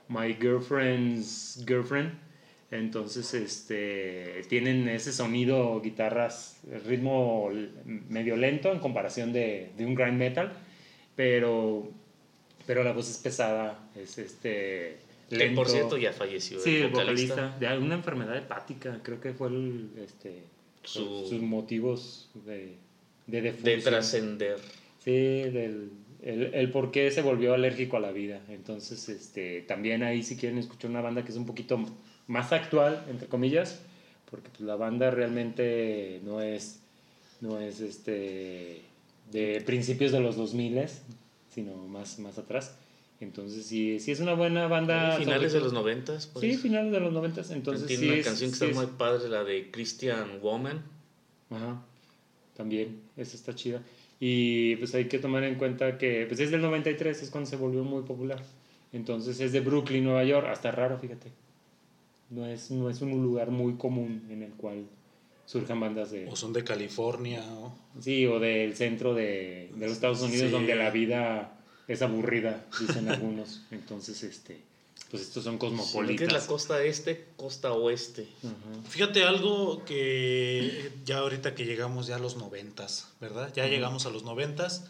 [0.08, 2.12] My Girlfriend's Girlfriend.
[2.70, 7.50] Entonces, este, tienen ese sonido, guitarras, ritmo
[7.84, 10.52] medio lento en comparación de, de un grind metal,
[11.16, 11.90] pero,
[12.66, 14.98] pero la voz es pesada, es este...
[15.28, 15.66] Que por lento.
[15.66, 16.58] cierto ya falleció.
[16.60, 20.42] Sí, el vocalista, de alguna enfermedad hepática, creo que fue el, este,
[20.82, 22.74] Su- sus motivos de,
[23.28, 24.58] de trascender.
[25.04, 25.90] Sí, del,
[26.22, 28.40] el, el por qué se volvió alérgico a la vida.
[28.48, 31.78] Entonces, este, también ahí si quieren escuchar una banda que es un poquito
[32.30, 33.80] más actual, entre comillas,
[34.30, 36.78] porque pues, la banda realmente no es,
[37.40, 38.82] no es este,
[39.32, 40.80] de principios de los 2000,
[41.52, 42.76] sino más, más atrás.
[43.20, 45.16] Entonces, sí, sí es una buena banda.
[45.18, 46.26] Finales de los noventas.
[46.28, 46.42] Pues.
[46.42, 47.42] Sí, finales de los 90.
[47.52, 50.40] Entonces, Tiene sí una es- canción que sí está es- muy padre, la de Christian
[50.40, 50.82] Woman.
[51.50, 51.82] Ajá,
[52.56, 53.82] también, esa está chida.
[54.20, 57.56] Y pues hay que tomar en cuenta que pues es del 93, es cuando se
[57.56, 58.42] volvió muy popular.
[58.92, 61.30] Entonces es de Brooklyn, Nueva York, hasta raro, fíjate.
[62.30, 64.86] No es, no es un lugar muy común en el cual
[65.46, 66.28] surjan bandas de...
[66.28, 67.44] O son de California.
[67.44, 67.74] ¿no?
[68.00, 70.52] Sí, o del centro de, de los Estados Unidos Sí.
[70.52, 73.62] donde la vida es aburrida, dicen algunos.
[73.72, 74.60] Entonces, este,
[75.10, 76.46] pues estos son ¿Qué es la cosmopolitas.
[76.46, 78.28] costa este, costa oeste?
[78.88, 83.52] Fíjate algo que ya ahorita que llegamos ya a los noventas, ¿verdad?
[83.56, 84.84] Ya llegamos a los noventas.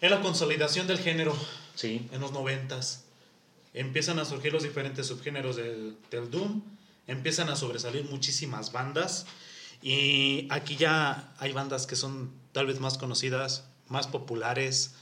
[0.00, 1.34] Es la consolidación del género
[1.74, 3.03] Sí, en los noventas.
[3.74, 6.62] Empiezan a surgir los diferentes subgéneros del, del Doom.
[7.06, 9.26] Empiezan a sobresalir muchísimas bandas.
[9.82, 14.94] Y aquí ya hay bandas que son tal vez más conocidas, más populares,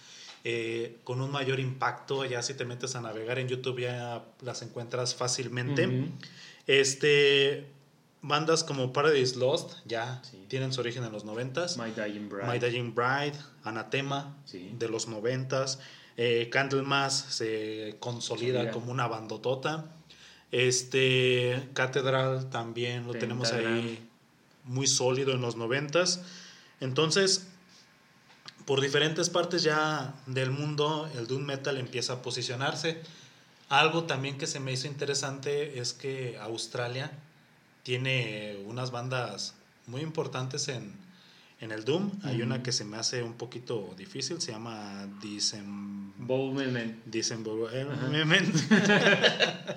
[0.44, 2.24] eh, con un mayor impacto.
[2.24, 6.08] Ya si te metes a navegar en YouTube ya las encuentras fácilmente.
[6.66, 7.66] Este,
[8.22, 10.44] bandas como Paradise Lost ya Sí.
[10.48, 11.76] tienen su origen en los noventas.
[11.76, 12.46] My Dying Bride.
[12.50, 14.70] My Dying Bride, Anatema Sí.
[14.78, 15.78] de los noventas.
[16.16, 19.86] Eh, Candlemas se consolida como una bandotota.
[20.50, 24.06] Este, Catedral también lo tenemos ahí
[24.64, 26.22] muy sólido en los noventas.
[26.80, 27.46] Entonces,
[28.66, 33.00] por diferentes partes ya del mundo, el Doom Metal empieza a posicionarse.
[33.68, 37.10] Algo también que se me hizo interesante es que Australia
[37.82, 39.54] tiene unas bandas
[39.86, 40.92] muy importantes en,
[41.62, 42.10] en el Doom.
[42.24, 46.12] Hay una que se me hace un poquito difícil, se llama Disem...
[46.18, 47.04] Bold Movement.
[47.06, 48.54] Disembowelment.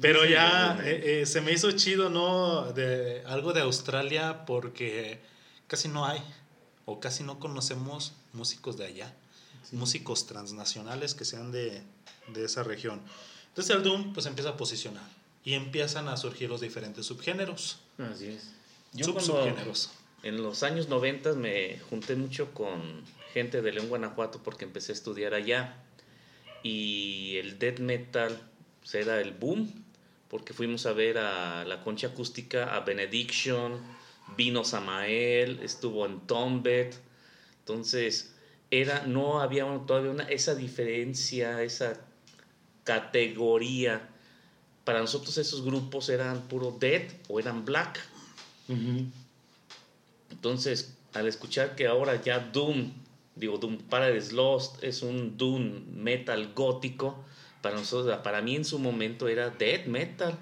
[0.00, 2.70] Pero ya eh, eh, se me hizo chido, ¿no?
[2.72, 5.20] De algo de Australia porque
[5.66, 6.22] casi no hay
[6.84, 9.14] o casi no conocemos músicos de allá,
[9.72, 11.82] músicos transnacionales que sean de,
[12.34, 13.00] de esa región.
[13.48, 15.08] Entonces el Doom pues empieza a posicionar
[15.44, 18.57] y empiezan a surgir los diferentes subgéneros, Así es.
[18.92, 19.54] Yo cuando-.
[20.22, 24.94] En los años 90 me junté mucho con gente de León, Guanajuato, porque empecé a
[24.94, 25.76] estudiar allá.
[26.62, 28.36] Y el death metal
[28.80, 29.72] pues, era el boom,
[30.28, 33.80] porque fuimos a ver a la concha acústica, a Benediction,
[34.36, 36.98] vino Samael, estuvo en Tombet.
[37.60, 38.34] Entonces,
[38.70, 42.00] era, no había todavía una, esa diferencia, esa
[42.82, 44.08] categoría.
[44.84, 48.00] Para nosotros esos grupos eran puro death o eran black.
[50.30, 52.92] Entonces, al escuchar que ahora ya Doom,
[53.34, 57.24] digo, Doom Paradise Lost es un Doom metal gótico,
[57.62, 60.38] para nosotros, para mí en su momento era death metal.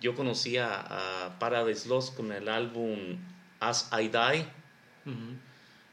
[0.00, 3.18] Yo conocía a Paradise Lost con el álbum
[3.60, 4.46] As I Die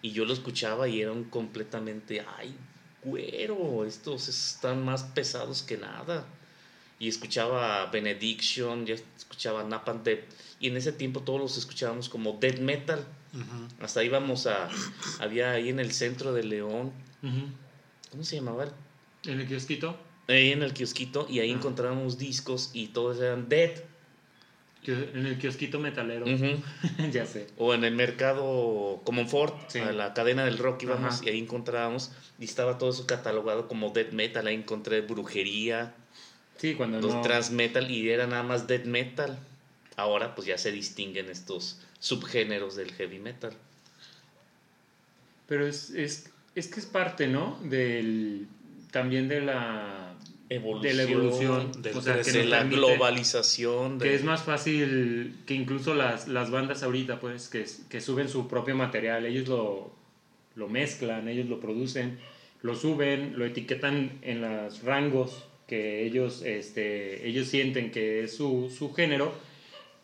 [0.02, 2.56] y yo lo escuchaba y eran completamente, ay,
[3.04, 6.26] güero, estos están más pesados que nada.
[7.00, 10.22] Y escuchaba Benediction, ya escuchaba Napalm Death,
[10.60, 13.06] y en ese tiempo todos los escuchábamos como death metal.
[13.34, 13.84] Ujú.
[13.84, 14.70] Hasta íbamos a,
[15.20, 16.92] había ahí en el centro de León.
[18.12, 18.68] ¿cómo se llamaba?
[19.26, 19.96] ¿En el kiosquito?
[20.28, 23.82] Ahí en el kiosquito, y ahí encontrábamos discos y todos eran death.
[24.86, 26.26] En el kiosquito metalero.
[27.12, 27.48] Ya sé.
[27.58, 29.80] O en el mercado Comonfort, Sí.
[29.80, 31.26] a la cadena del rock íbamos Ajá.
[31.26, 34.48] y ahí encontrábamos y estaba todo eso catalogado como death metal.
[34.48, 35.94] Ahí encontré brujería,
[36.58, 37.22] Sí, cuando los no...
[37.22, 39.38] trans metal y era nada más death metal.
[39.96, 43.54] Ahora pues ya se distinguen estos subgéneros del heavy metal.
[45.48, 47.58] Pero es, es, es que es parte, ¿no?
[47.64, 48.48] Del,
[48.92, 50.14] también de la
[50.50, 51.72] Evolución, de la evolución.
[51.96, 53.98] o sea, que de la permite- globalización.
[54.00, 58.30] de- Que es más fácil que incluso las, las bandas ahorita, pues, que, que suben
[58.30, 59.26] su propio material.
[59.26, 59.92] Ellos lo,
[60.56, 62.18] lo mezclan, ellos lo producen,
[62.62, 68.74] lo suben, lo etiquetan en los rangos que ellos, este, ellos sienten que es su,
[68.76, 69.34] su género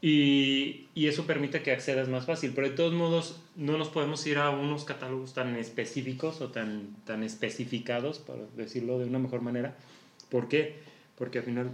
[0.01, 2.51] y, y eso permite que accedas más fácil.
[2.53, 6.97] Pero de todos modos, no nos podemos ir a unos catálogos tan específicos o tan,
[7.05, 9.77] tan especificados, para decirlo de una mejor manera.
[10.29, 10.75] ¿Por qué?
[11.17, 11.71] Porque al final,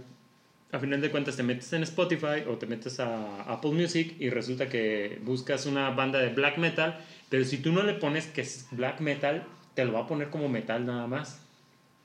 [0.70, 4.30] a final de cuentas te metes en Spotify o te metes a Apple Music y
[4.30, 8.42] resulta que buscas una banda de black metal, pero si tú no le pones que
[8.42, 11.40] es black metal, te lo va a poner como metal nada más.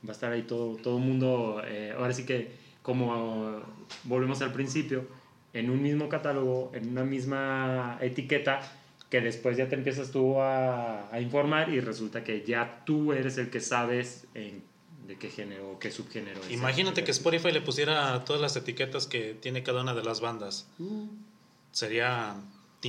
[0.05, 2.51] Va a estar ahí todo todo mundo, eh, ahora sí que
[2.81, 3.61] como
[4.03, 5.07] volvemos al principio,
[5.53, 8.59] en un mismo catálogo, en una misma etiqueta,
[9.09, 13.37] que después ya te empiezas tú a, a informar y resulta que ya tú eres
[13.37, 14.63] el que sabes en-
[15.07, 16.51] de qué género o qué subgénero es.
[16.51, 20.67] Imagínate que Spotify le pusiera todas las etiquetas que tiene cada una de las bandas.
[20.79, 21.05] Uh.
[21.71, 22.35] Sería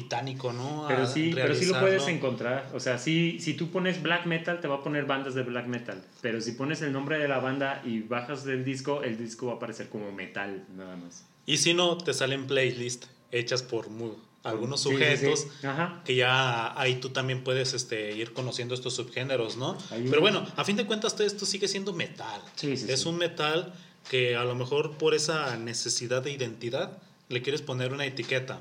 [0.02, 0.84] titánico, ¿no?
[0.84, 2.70] A Pero sí, pero sí lo puedes encontrar.
[2.74, 5.66] O sea, sí, si tú pones black metal, te va a poner bandas de black
[5.66, 6.04] metal.
[6.20, 9.52] Pero si pones el nombre de la banda y bajas del disco, el disco va
[9.54, 11.24] a aparecer como metal, nada más.
[11.46, 15.00] Y si no, te salen playlists hechas por mu- algunos Sí, sí, sí.
[15.02, 16.02] sujetos Ajá.
[16.04, 19.78] que ya ahí tú también puedes este, ir conociendo estos subgéneros, ¿no?
[19.88, 22.40] Pero bueno, a fin de cuentas todo esto sigue siendo metal.
[22.54, 23.08] Sí, sí, es sí.
[23.08, 23.72] un metal
[24.10, 26.98] que a lo mejor por esa necesidad de identidad
[27.30, 28.60] le quieres poner una etiqueta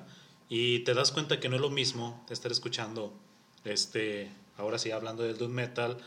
[0.49, 3.13] y te das cuenta que no es lo mismo estar escuchando,
[3.63, 5.97] este, ahora sí hablando del doom metal,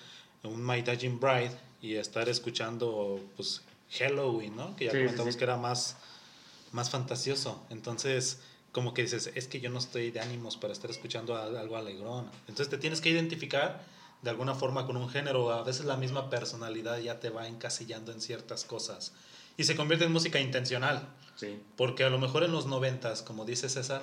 [0.45, 3.63] un My Dying Bride y estar escuchando pues
[3.99, 4.77] Halloween, ¿no?
[4.77, 5.39] Que ya Sí, comentamos sí.
[5.39, 5.97] que era más
[6.73, 7.65] más fantasioso.
[7.71, 8.41] Entonces,
[8.73, 11.77] como que dices, es que yo no estoy de ánimos para estar escuchando al- algo
[11.79, 12.27] alegrón.
[12.47, 13.83] Entonces, te tienes que identificar
[14.21, 15.51] de alguna forma con un género.
[15.51, 19.13] A veces la misma personalidad ya te va encasillando en ciertas cosas.
[19.57, 21.09] Y se convierte en música intencional.
[21.37, 21.59] Sí.
[21.77, 24.03] Porque a lo mejor en los noventas, como dice César,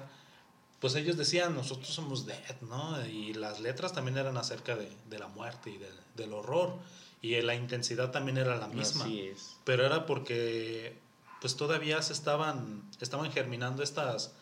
[0.86, 3.04] pues ellos decían, nosotros somos dead, ¿no?
[3.08, 6.78] Y las letras también eran acerca de, de la muerte y del, del horror.
[7.24, 9.56] Y la intensidad también era la misma Así es.
[9.64, 11.00] pero era porque
[11.42, 14.34] pues todavía se estaban estaban germinando estas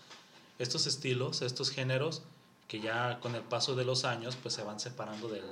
[0.59, 2.23] estos estilos estos géneros
[2.67, 5.45] que ya con el paso de los años pues se van separando del,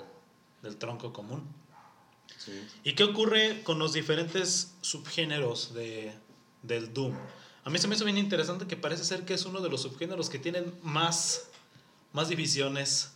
[0.61, 1.47] del tronco común
[2.37, 2.51] Sí.
[2.83, 6.11] y qué ocurre con los diferentes subgéneros de,
[6.63, 7.15] del doom
[7.63, 9.81] a mí se me hizo bien interesante que parece ser que es uno de los
[9.83, 11.49] subgéneros que tienen más
[12.13, 13.11] más divisiones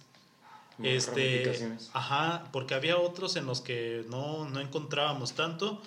[0.77, 5.81] Más este ajá porque había otros en los que no, no encontrábamos tanto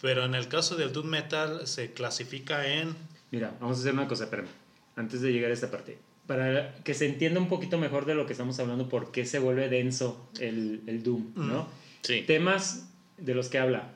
[0.00, 2.94] pero en el caso del doom metal se clasifica en
[3.34, 4.46] Mira, vamos a hacer una cosa, espérame,
[4.94, 5.98] antes de llegar a esta parte.
[6.28, 9.40] Para que se entienda un poquito mejor de lo que estamos hablando, por qué se
[9.40, 11.66] vuelve denso el, el Doom, ¿no?
[12.02, 12.22] Sí.
[12.24, 12.88] Temas
[13.18, 13.90] de los que habla.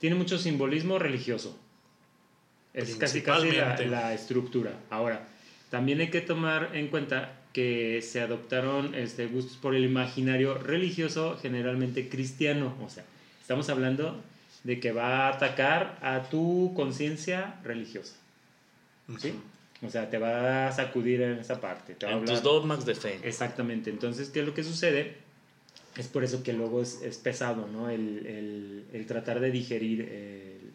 [0.00, 1.56] Tiene mucho simbolismo religioso.
[2.74, 4.72] Es casi casi la, la estructura.
[4.90, 5.26] Ahora,
[5.70, 11.38] también hay que tomar en cuenta que se adoptaron este, gustos por el imaginario religioso,
[11.40, 12.76] generalmente cristiano.
[12.84, 13.04] O sea,
[13.40, 14.20] estamos hablando
[14.64, 18.16] de que va a atacar a tu conciencia religiosa.
[19.18, 19.34] ¿sí?
[19.86, 21.94] O sea, te va a sacudir en esa parte.
[21.94, 23.20] Te va a En tus dogmas de fe.
[23.22, 23.90] Exactamente.
[23.90, 25.16] Entonces, ¿qué es lo que sucede?
[25.96, 27.88] Es por eso que luego es, es pesado, ¿no?
[27.88, 28.26] El,
[28.92, 30.00] el- tratar de digerir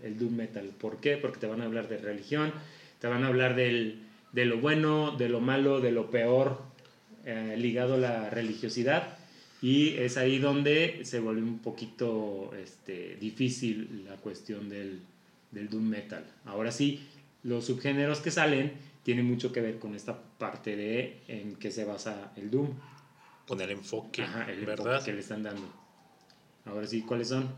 [0.04, 0.72] el, doom metal.
[0.80, 1.18] ¿Por qué?
[1.18, 2.54] Porque te van a hablar de religión,
[3.00, 4.04] te van a hablar del,
[4.34, 6.62] de lo bueno, de lo malo, de lo peor,
[7.26, 9.18] eh, ligado a la religiosidad.
[9.64, 15.00] Y es ahí donde se vuelve un poquito este, difícil la cuestión del,
[15.52, 16.24] del doom metal.
[16.46, 17.02] Ahora sí,
[17.44, 18.72] los subgéneros que salen
[19.04, 22.70] tienen mucho que ver con esta parte de en qué se basa el doom.
[23.50, 25.68] Con el enfoque Ajá, el enfoque verdad que le están dando.
[26.66, 27.50] Ahora sí, ¿cuáles son?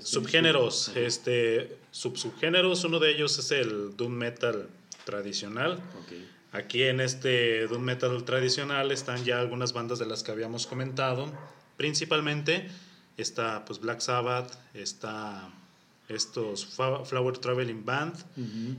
[0.00, 4.68] Subgéneros este subsubgéneros uno de ellos es el doom metal
[5.04, 5.80] tradicional.
[6.52, 11.26] Aquí en este doom metal tradicional están ya algunas bandas de las que habíamos comentado.
[11.76, 12.68] Principalmente
[13.16, 15.50] está pues Black Sabbath, está
[16.08, 18.14] estos Flower Traveling Band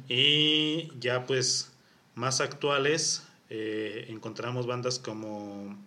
[0.08, 1.74] y ya pues
[2.16, 5.78] más actuales eh, encontramos bandas como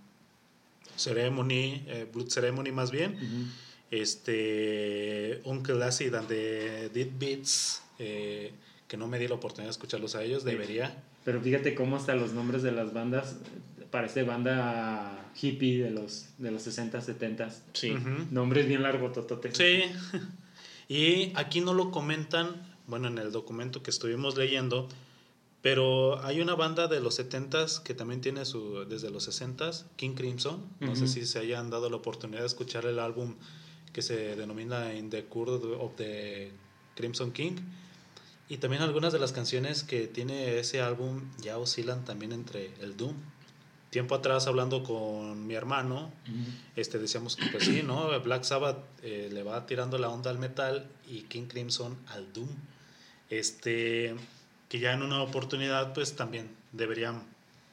[0.97, 3.47] Ceremony, eh, Blood Ceremony más bien, Ujú.
[3.90, 8.53] este Uncle Acid and the Dead Beats, eh,
[8.88, 11.03] que no me di la oportunidad de escucharlos a ellos, debería.
[11.24, 13.36] Pero fíjate cómo hasta los nombres de las bandas
[13.90, 17.51] parece banda hippie de los, de los 60, 70.
[17.72, 17.92] Sí.
[17.92, 18.26] Ujú.
[18.30, 19.57] Nombres bien largo, tototes.
[19.57, 19.82] Sí.
[20.88, 24.88] Y aquí no lo comentan, bueno, en el documento que estuvimos leyendo,
[25.66, 30.14] pero hay una banda de los 70s que también tiene su desde los 60s, King
[30.14, 30.64] Crimson.
[30.78, 31.12] No sé Ujú.
[31.12, 33.34] si se hayan dado la oportunidad de escuchar el álbum
[33.92, 36.52] que se denomina In the Curve of the
[36.94, 37.56] Crimson King.
[38.48, 42.96] Y también algunas de las canciones que tiene ese álbum ya oscilan también entre el
[42.96, 43.16] Doom.
[43.90, 46.12] Tiempo atrás hablando con mi hermano,
[46.76, 48.08] este decíamos que pues sí, ¿no?
[48.20, 52.50] Black Sabbath eh, le va tirando la onda al metal y King Crimson al Doom.
[53.30, 54.14] Este
[54.68, 57.22] que ya en una oportunidad pues también deberían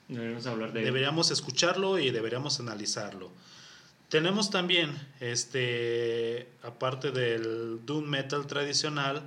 [0.08, 3.32] Deberíamos hablar de deberíamos escucharlo y deberíamos analizarlo.
[4.10, 9.24] Tenemos también, este, aparte del Doom Metal tradicional,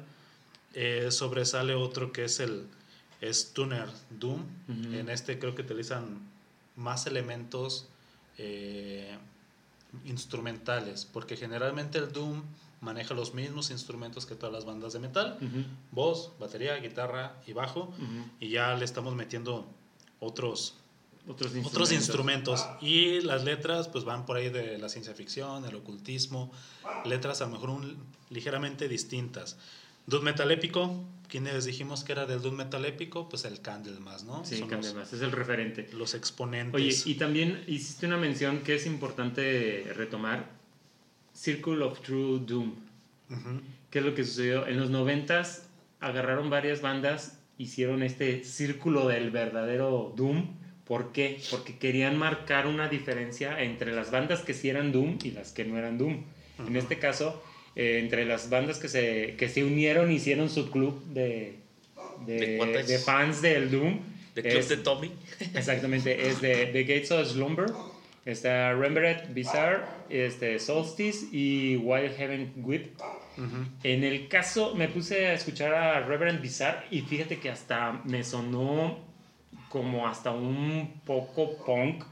[0.75, 2.67] eh, sobresale otro que es el
[3.21, 4.45] Stoner Doom.
[4.93, 6.21] En este creo que utilizan
[6.77, 7.89] más elementos
[8.39, 9.17] eh,
[10.05, 12.43] instrumentales, porque generalmente el Doom
[12.81, 15.39] maneja los mismos instrumentos que todas las bandas de metal,
[15.91, 17.93] voz, batería, guitarra y bajo,
[18.41, 19.67] y ya le estamos metiendo
[20.21, 20.75] otros
[21.29, 21.73] Otros instrumentos.
[21.73, 26.53] otros instrumentos y las letras pues van por ahí de la ciencia ficción, el ocultismo,
[27.05, 27.97] letras a lo mejor un-
[28.31, 29.57] ligeramente distintas.
[30.07, 33.29] Doom metal épico, ¿quiénes dijimos que era del Doom metal épico?
[33.29, 34.45] Pues el Candlemas, ¿no?
[34.45, 35.89] Sí, Son cambia los, más, es el referente.
[35.95, 36.75] los exponentes.
[36.81, 40.49] Oye, y también hiciste una mención que es importante retomar,
[41.37, 42.73] Circle of True Doom.
[43.31, 43.61] Ujú.
[43.91, 44.67] ¿Qué es lo que sucedió?
[44.67, 45.69] En los noventas
[46.01, 50.47] agarraron varias bandas, hicieron este círculo del verdadero Doom.
[50.85, 51.41] ¿Por qué?
[51.51, 55.65] Porque querían marcar una diferencia entre las bandas que sí eran Doom y las que
[55.65, 56.23] no eran Doom.
[56.67, 57.43] En este caso,
[57.75, 61.57] eh, entre las bandas que se, que se unieron, hicieron su club de,
[62.25, 62.89] de, De cuates.
[62.89, 63.99] de fans del Doom.
[64.35, 65.11] De Club Es- de Tommy.
[65.55, 67.67] Exactamente, es de The Gates of Slumber,
[68.27, 72.99] está Rembrandt Bizarre, este, Solstice y Wild Heaven Whip.
[73.83, 78.25] En el caso, me puse a escuchar a Reverend Bizarre y fíjate que hasta me
[78.25, 78.99] sonó
[79.69, 82.05] como hasta un poco punk,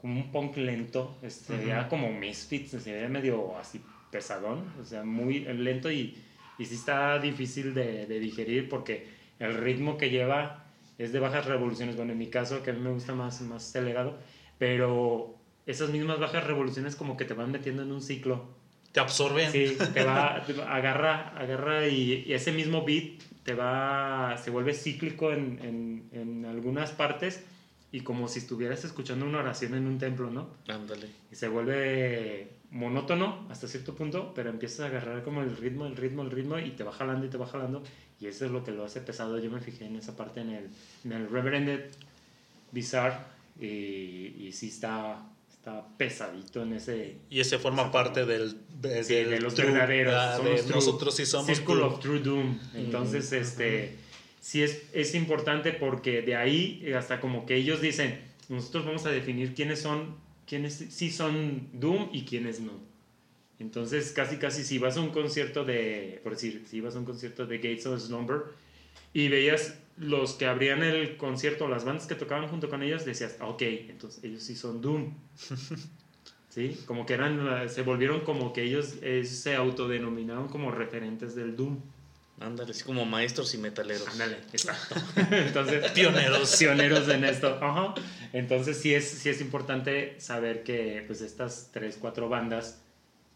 [0.00, 5.02] como un punk lento, este, ya como Misfits, se veía medio así pesadón, o sea,
[5.02, 6.16] muy lento y,
[6.58, 9.08] y sí está difícil de, de digerir porque
[9.40, 10.66] el ritmo que lleva
[10.98, 13.68] es de bajas revoluciones, bueno, en mi caso, que a mí me gusta más, más
[13.68, 14.18] acelerado,
[14.58, 15.34] pero
[15.66, 18.44] esas mismas bajas revoluciones como que te van metiendo en un ciclo
[18.92, 19.50] Te absorben.
[19.50, 24.50] Sí, te va, te va- agarra, agarra y, y ese mismo beat te va, se
[24.50, 27.44] vuelve cíclico en, en, en algunas partes
[27.92, 30.48] y como si estuvieras escuchando una oración en un templo, ¿no?
[30.68, 31.08] Ándale.
[31.30, 35.96] Y se vuelve monótono hasta cierto punto, pero empiezas a agarrar como el ritmo, el
[35.96, 37.82] ritmo, el ritmo y te va jalando y te va jalando
[38.20, 39.38] y eso es lo que lo hace pesado.
[39.38, 40.68] Yo me fijé en esa parte en el,
[41.04, 41.86] en el Reverended
[42.72, 43.16] Bizarre
[43.60, 49.14] y, y sí está, está pesadito en ese, Y ese forma parte del, de, Sí,
[49.14, 50.14] del de los true, verdaderos.
[50.16, 50.74] ah, son de true.
[50.74, 52.58] nosotros sí somos Circle of True Doom.
[52.74, 53.96] Entonces, este,
[54.40, 59.10] sí es, es importante porque de ahí hasta como que ellos dicen, nosotros vamos a
[59.10, 62.72] definir quiénes son, quiénes sí son Doom y quiénes no.
[63.58, 67.06] Entonces, casi, casi, si vas a un concierto de, por decir, si vas a un
[67.06, 68.42] concierto de Gates of Slumber
[69.12, 73.36] y veías los que abrían el concierto, las bandas que tocaban junto con ellos, decías,
[73.40, 75.14] "Ah, ok, entonces ellos sí son Doom.
[76.50, 76.80] ¿Sí?
[76.86, 81.78] Como que eran, se volvieron como que ellos eh, se autodenominaron como referentes del Doom.
[82.40, 84.08] Ándale, así como maestros y metaleros.
[84.08, 84.94] Ándale, exacto.
[85.30, 86.56] Entonces, Pioneros.
[86.56, 87.58] Pioneros en esto.
[87.62, 87.94] Ajá.
[88.32, 92.82] Entonces, sí es, sí es importante saber que pues, estas tres, cuatro bandas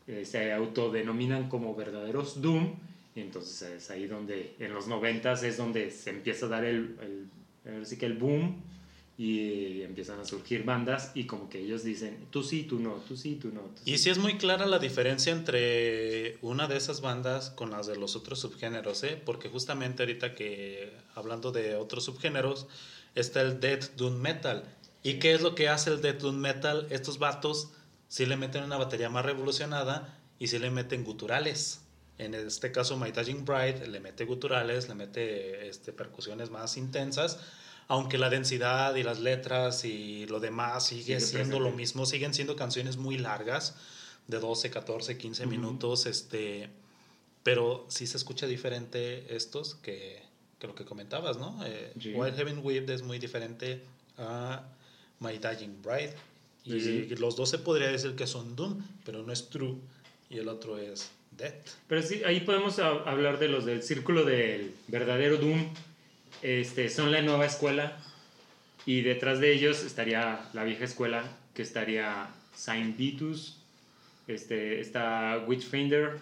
[0.06, 2.74] eh, se autodenominan como verdaderos Doom.
[3.14, 6.96] Y entonces es ahí donde, en los noventas, es donde se empieza a dar el,
[7.64, 8.62] el, sí que el boom
[9.18, 13.16] y empiezan a surgir bandas y como que ellos dicen, tú sí, tú no, tú
[13.16, 13.60] sí, tú no.
[13.60, 14.04] tú Y sí".
[14.04, 18.16] sí es muy clara la diferencia entre una de esas bandas con las de los
[18.16, 19.20] otros subgéneros, ¿eh?
[19.22, 22.66] Porque justamente ahorita que hablando de otros subgéneros
[23.14, 24.64] está el Death Doom Metal.
[25.02, 26.86] ¿Y qué es lo que hace el Death Doom Metal?
[26.90, 27.72] Estos vatos
[28.08, 31.82] sí le meten una batería más revolucionada y sí le meten guturales.
[32.20, 37.38] En este caso, My Dying Bride le mete guturales, le mete este, percusiones más intensas,
[37.88, 42.34] aunque la densidad y las letras y lo demás sigue Sigue siendo lo mismo, siguen
[42.34, 43.74] siendo canciones muy largas,
[44.28, 46.68] de 12, 14, 15 minutos, este,
[47.42, 50.22] pero sí se escucha diferente estos que,
[50.58, 51.58] que lo que comentabas, ¿no?
[51.64, 52.12] Eh, Sí.
[52.12, 53.82] Wild Heaven Whipped es muy diferente
[54.18, 54.62] a
[55.20, 56.14] My Dying Bride.
[56.64, 57.06] Y sí.
[57.16, 59.78] los dos se podría decir que son Doom, pero no es True.
[60.28, 61.10] Y el otro es
[61.88, 65.66] Pero sí, ahí podemos ha- hablar de los del círculo del verdadero Doom,
[66.42, 67.98] este, son la nueva escuela
[68.86, 71.24] y detrás de ellos estaría la vieja escuela
[71.54, 73.58] que estaría Saint Vitus,
[74.26, 76.18] este, está Witchfinder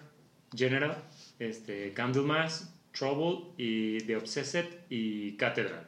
[0.56, 0.96] General,
[1.38, 5.86] este, Candlemas, Trouble y The Obsessed y Cathedral.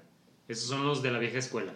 [0.49, 1.73] Esos son los de la vieja escuela.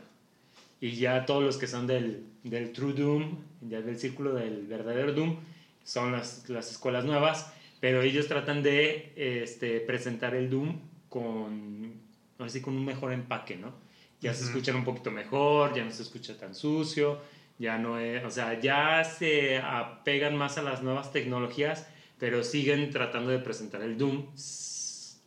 [0.81, 3.39] Y ya todos los que son del, del True Doom,
[3.69, 5.39] ya del círculo del verdadero Doom,
[5.85, 12.01] son las, las escuelas nuevas, pero ellos tratan de este, presentar el Doom con,
[12.39, 13.73] así, con un mejor empaque, ¿no?
[14.21, 17.21] Ya se escuchan un poquito mejor, ya no se escucha tan sucio,
[17.59, 21.87] ya no es, o sea, ya se apegan más a las nuevas tecnologías,
[22.19, 24.29] pero siguen tratando de presentar el Doom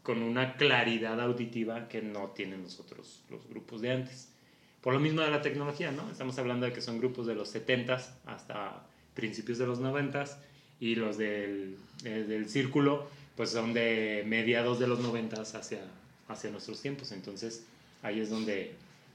[0.01, 4.33] con una claridad auditiva que no tienen los otros, los grupos de antes.
[4.81, 6.09] Por lo mismo de la tecnología, ¿no?
[6.09, 10.37] Estamos hablando de que son grupos de los 70s hasta principios de los 90s
[10.79, 15.79] y los del, eh, del círculo pues son de mediados de los 90s hacia,
[16.27, 17.11] hacia nuestros tiempos.
[17.11, 17.63] Entonces
[18.03, 18.73] ahí es donde,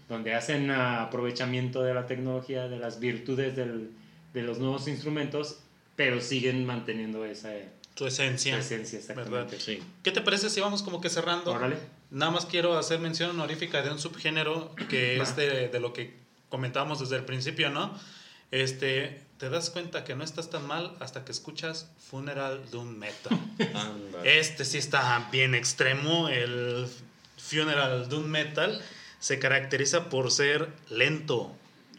[0.09, 3.91] donde hacen aprovechamiento de la tecnología, de las virtudes del-
[4.35, 5.59] de los nuevos instrumentos,
[5.97, 7.51] pero siguen manteniendo esa
[7.95, 8.57] Tu esencia.
[8.59, 9.61] esa esencia exactamente.
[9.61, 9.81] Sí.
[10.03, 11.53] ¿Qué te parece si vamos como que cerrando?
[11.53, 11.77] Órale.
[12.11, 16.15] Nada más quiero hacer mención honorífica de un subgénero que es de, de lo que
[16.49, 17.99] comentábamos desde el principio, ¿no?
[18.51, 23.37] Este, te das cuenta que no estás tan mal hasta que escuchas Funeral Doom Metal.
[24.25, 26.29] Este sí está bien extremo.
[26.29, 26.87] El
[27.39, 28.81] Funeral Doom Metal
[29.19, 31.51] se caracteriza por ser lento,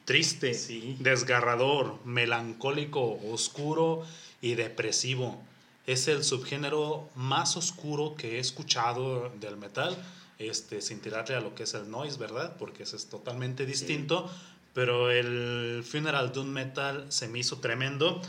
[0.05, 0.95] triste, Sí.
[1.01, 4.05] desgarrador, melancólico, oscuro
[4.41, 5.43] y depresivo.
[5.85, 9.97] Es el subgénero más oscuro que he escuchado del metal,
[10.39, 12.55] este, sin tirarle a lo que es el noise, ¿verdad?
[12.57, 14.31] Porque ese es totalmente distinto.
[14.73, 18.21] Pero el Funeral Doom Metal se me hizo tremendo.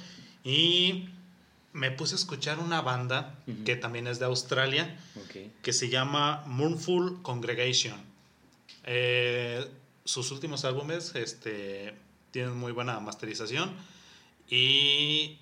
[0.44, 1.08] Y
[1.74, 3.34] me puse a escuchar una banda
[3.64, 4.96] que también es de Australia,
[5.62, 8.00] que se llama Mournful Congregation.
[8.84, 9.66] Eh,
[10.04, 11.94] sus últimos álbumes este,
[12.30, 13.74] tienen muy buena masterización
[14.48, 15.38] y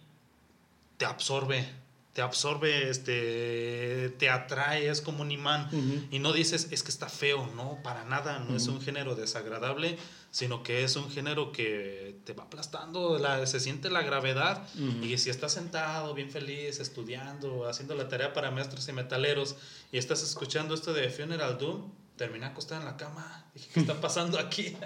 [0.97, 1.69] te absorbe,
[2.13, 5.69] te absorbe, este, te atrae, es como un imán.
[6.11, 9.97] Y no dices, es que está feo, no, para nada, no es un género desagradable,
[10.31, 14.67] sino que es un género que te va aplastando, la- se siente la gravedad.
[15.03, 19.57] Y si estás sentado, bien feliz, estudiando, haciendo la tarea para maestros y metaleros,
[19.91, 23.47] y estás escuchando esto de Funeral Doom, terminé acostado en la cama.
[23.55, 24.77] Dije, ¿qué está pasando aquí?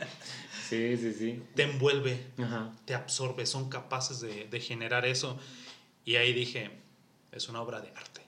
[0.69, 1.43] Sí, sí, sí.
[1.55, 2.25] te envuelve,
[2.85, 5.39] te absorbe, son capaces de, de generar eso.
[6.05, 6.71] Y ahí dije,
[7.33, 8.23] es una obra de arte,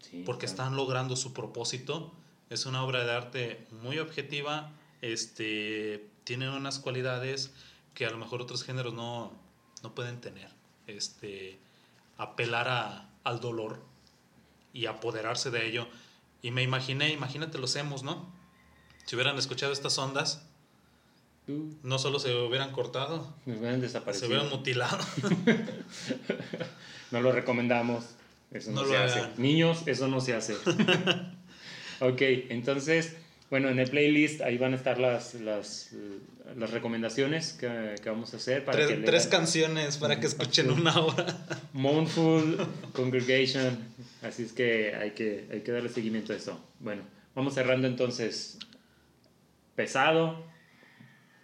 [0.00, 0.52] Sí, porque claro.
[0.52, 2.12] están logrando su propósito.
[2.48, 7.52] Es una obra de arte muy objetiva, este, tiene unas cualidades
[7.94, 9.32] que a lo mejor otros géneros no,
[9.82, 10.50] no pueden tener.
[10.86, 11.58] Este,
[12.18, 13.82] apelar a- al dolor
[14.72, 15.86] y apoderarse de ello.
[16.42, 18.32] Y me imaginé, imagínate los hemos, ¿no?
[19.06, 20.46] Si hubieran escuchado estas ondas,
[21.82, 24.28] No solo se hubieran cortado, nos hubieran se desaparecido.
[24.28, 24.98] hubieran mutilado.
[27.10, 28.04] No lo recomendamos.
[28.52, 29.18] Eso no, No se hace.
[29.18, 29.32] hagan.
[29.36, 30.54] Niños, eso no se hace.
[32.00, 32.20] ok,
[32.50, 33.16] entonces,
[33.50, 36.18] bueno, en el playlist ahí van a estar las, las, eh,
[36.56, 40.70] las recomendaciones que, que vamos a hacer para que tres, tres canciones para que escuchen
[40.70, 41.36] una hora.
[41.72, 42.58] Mournful
[42.92, 43.76] Congregation.
[44.22, 46.60] Así es que hay, que hay que darle seguimiento a eso.
[46.78, 47.02] Bueno,
[47.34, 48.56] vamos cerrando entonces.
[49.74, 50.44] Pesado,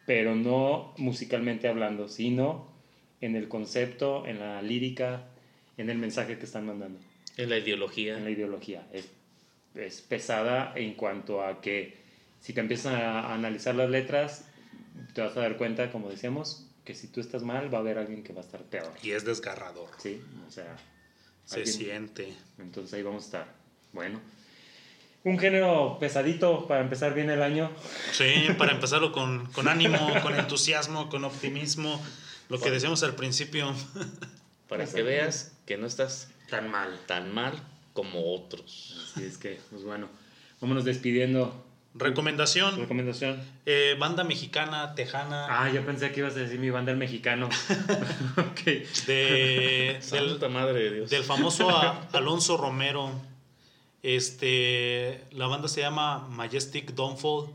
[0.06, 2.68] pero no musicalmente hablando, sino
[3.20, 5.24] en el concepto, en la lírica,
[5.76, 6.98] en el mensaje que están mandando,
[7.36, 8.16] En la ideología.
[8.16, 8.86] en la ideología.
[8.92, 9.08] Es,
[9.74, 11.96] es pesada en cuanto a que
[12.40, 14.44] si te empiezas a analizar las letras,
[15.14, 17.98] te vas a dar cuenta, como decíamos, que si tú estás mal, va a haber
[17.98, 18.92] alguien que va a estar peor.
[19.02, 19.88] Y es desgarrador.
[19.98, 20.76] Sí, o sea,
[21.44, 22.32] Se alguien- siente.
[22.58, 23.54] entonces ahí vamos a estar.
[23.92, 24.20] Bueno,
[25.24, 27.70] un género pesadito para empezar bien el año.
[28.12, 32.00] Sí, para empezarlo con, con ánimo, con entusiasmo, con optimismo.
[32.48, 33.74] Lo que decíamos al principio.
[34.68, 36.96] Para que veas que no estás Tan mal.
[37.06, 37.54] tan mal
[37.92, 39.10] como otros.
[39.14, 40.08] Así es que, pues bueno,
[40.60, 41.64] vámonos despidiendo.
[41.98, 42.78] Recomendación.
[42.78, 43.40] Recomendación.
[43.64, 45.46] eh, banda mexicana, tejana.
[45.48, 47.48] Ah, yo pensé que ibas a decir mi banda el mexicano.
[48.36, 48.64] ok.
[49.06, 51.10] De, del, madre de Dios.
[51.10, 53.10] del famoso a- Alonso Romero.
[54.06, 57.50] Este, la banda se llama Majestic Downfall.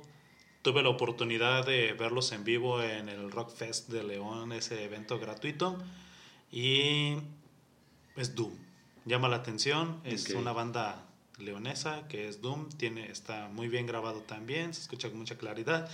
[0.61, 5.17] Tuve la oportunidad de verlos en vivo en el Rock Fest de León, ese evento
[5.17, 5.77] gratuito.
[6.51, 7.13] Y
[8.17, 8.51] es Doom.
[9.05, 10.01] Llama la atención.
[10.03, 11.05] Es una banda
[11.37, 12.67] leonesa que es Doom.
[12.67, 14.73] Tiene, está muy bien grabado también.
[14.73, 15.89] Se escucha con mucha claridad.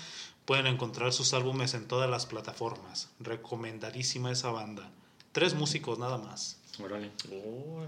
[0.46, 3.12] Pueden encontrar sus álbumes en todas las plataformas.
[3.20, 4.90] Recomendadísima esa banda.
[5.34, 6.60] Tres músicos nada más.
[6.84, 7.12] Órale.
[7.32, 7.86] Oh,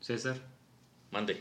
[0.00, 0.49] César,
[1.10, 1.38] mande.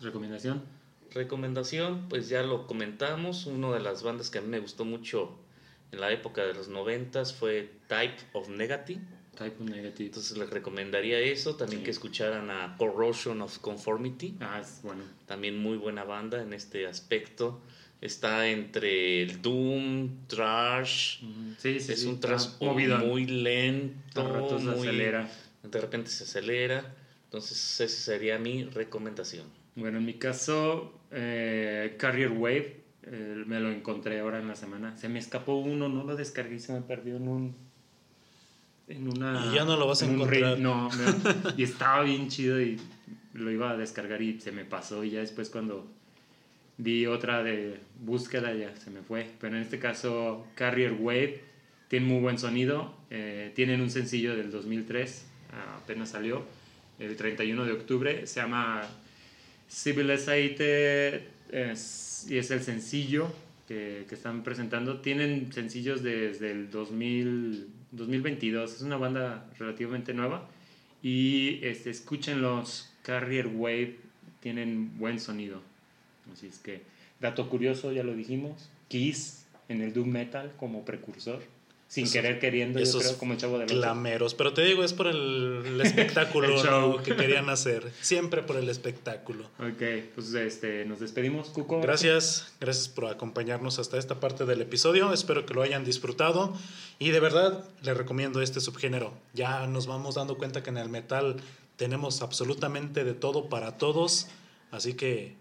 [0.00, 0.62] recomendación.
[1.10, 3.46] recomendación, pues ya lo comentamos.
[3.46, 5.38] Una de las bandas que a mí me gustó mucho
[5.92, 9.00] en la época de los noventas fue Type of Negative.
[9.36, 10.06] Type of Negative.
[10.06, 11.56] Entonces les recomendaría eso.
[11.56, 14.36] También que escucharan a Corrosion of Conformity.
[14.40, 15.04] Ah, es bueno.
[15.26, 17.60] También muy buena banda en este aspecto.
[18.00, 21.20] Está entre el Doom, Trash.
[21.58, 22.98] Sí, sí, es un trash movido.
[22.98, 24.58] muy lento.
[24.58, 25.30] Se acelera.
[25.62, 26.96] De repente se acelera.
[27.32, 29.46] Entonces esa sería mi recomendación.
[29.74, 34.94] Bueno, en mi caso, eh, Carrier Wave, eh, me lo encontré ahora en la semana.
[34.98, 37.56] Se me escapó uno, no lo descargué y se me perdió en un...
[38.86, 40.52] En una, Y ya no lo vas a en un encontrar.
[40.56, 40.62] ring.
[40.62, 42.78] No, me- y estaba bien chido y
[43.32, 45.86] lo iba a descargar y se me pasó y ya después cuando
[46.76, 49.26] vi otra de búsqueda ya se me fue.
[49.40, 51.40] Pero en este caso, Carrier Wave
[51.88, 52.94] tiene muy buen sonido.
[53.08, 56.44] eh, tienen un sencillo del 2003, ah, apenas salió,
[57.02, 58.26] el 31 de octubre.
[58.26, 58.82] Se llama
[59.70, 63.32] Civilized es, y es el sencillo
[63.68, 65.00] que, que están presentando.
[65.00, 68.74] Tienen sencillos desde el 2000, 2022.
[68.74, 70.48] Es una banda relativamente nueva.
[71.02, 73.96] Y este, escuchen los Carrier Wave,
[74.40, 75.60] tienen buen sonido.
[76.32, 76.82] Así es que,
[77.20, 78.70] dato curioso, ya lo dijimos.
[78.88, 81.42] Kiss en el Doom Metal como precursor.
[81.92, 83.66] Sin querer queriendo, yo esos creo, como el chavo Ocho.
[83.66, 84.32] Clameros.
[84.32, 86.64] Pero te digo, es por el, el espectáculo El.
[86.64, 87.02] ¿no?
[87.02, 87.92] que querían hacer.
[88.00, 89.44] Siempre por el espectáculo.
[89.58, 89.82] Ok,
[90.14, 91.82] pues este, nos despedimos, Cuco.
[91.82, 95.12] Gracias, gracias por acompañarnos hasta esta parte del episodio.
[95.12, 96.56] Espero que lo hayan disfrutado
[96.98, 99.12] y de verdad les recomiendo este subgénero.
[99.34, 101.42] Ya nos vamos dando cuenta que en el metal
[101.76, 104.28] tenemos absolutamente de todo para todos,
[104.70, 105.36] así que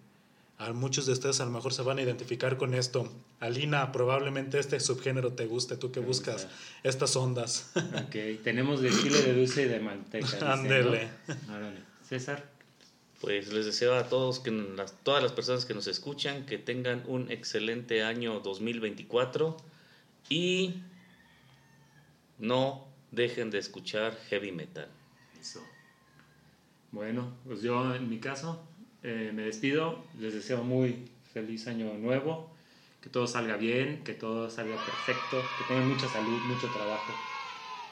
[0.62, 3.12] a muchos de ustedes a lo mejor se van a identificar con esto.
[3.40, 6.48] Alina, probablemente este subgénero te guste, tú que buscas
[6.84, 7.72] estas ondas.
[7.76, 10.54] Ok, tenemos de chile de dulce y de manteca.
[10.54, 11.10] Ándele.
[12.08, 12.48] César.
[13.22, 17.04] Pues les deseo a todos, que las, todas las personas que nos escuchan, que tengan
[17.08, 19.58] un excelente año 2024
[20.30, 20.76] y
[22.38, 24.90] no dejen de escuchar heavy metal.
[25.40, 25.62] Eso.
[26.92, 28.64] Bueno, pues yo en mi caso
[29.04, 30.04] eh, me despido.
[30.20, 32.50] Les deseo muy feliz año nuevo.
[33.02, 37.12] Que todo salga bien, que todo salga perfecto, que tengan mucha salud, mucho trabajo.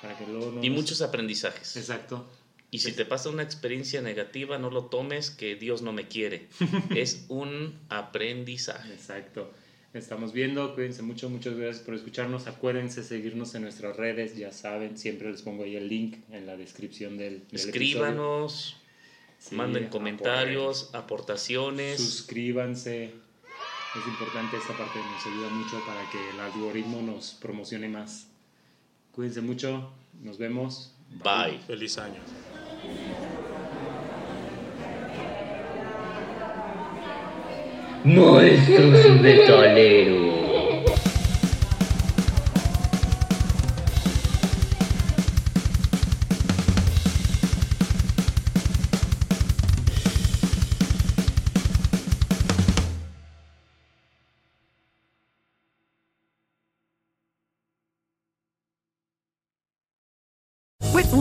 [0.03, 1.75] Para que luego no Y nos- muchos aprendizajes.
[1.77, 2.29] Exacto.
[2.71, 6.47] Y si te pasa una experiencia negativa, no lo tomes que Dios no me quiere.
[6.95, 8.93] es un aprendizaje.
[8.93, 9.51] Exacto.
[9.95, 12.45] Estamos viendo, cuídense mucho, muchas gracias por escucharnos.
[12.45, 16.55] Acuérdense seguirnos en nuestras redes, ya saben, siempre les pongo ahí el link en la
[16.55, 18.77] descripción del, del Escríbanos,
[19.39, 19.89] Sí, manden apoyen.
[19.89, 21.97] comentarios, aportaciones.
[21.97, 23.13] Suscríbanse.
[23.95, 28.27] Es importante esta parte, nos ayuda mucho para que el algoritmo nos promocione más.
[29.13, 30.93] Cuídense mucho, nos vemos.
[31.23, 31.59] Bye.
[31.65, 32.19] Feliz año.
[38.03, 40.29] Monstruos metaleros.
[40.29, 40.38] With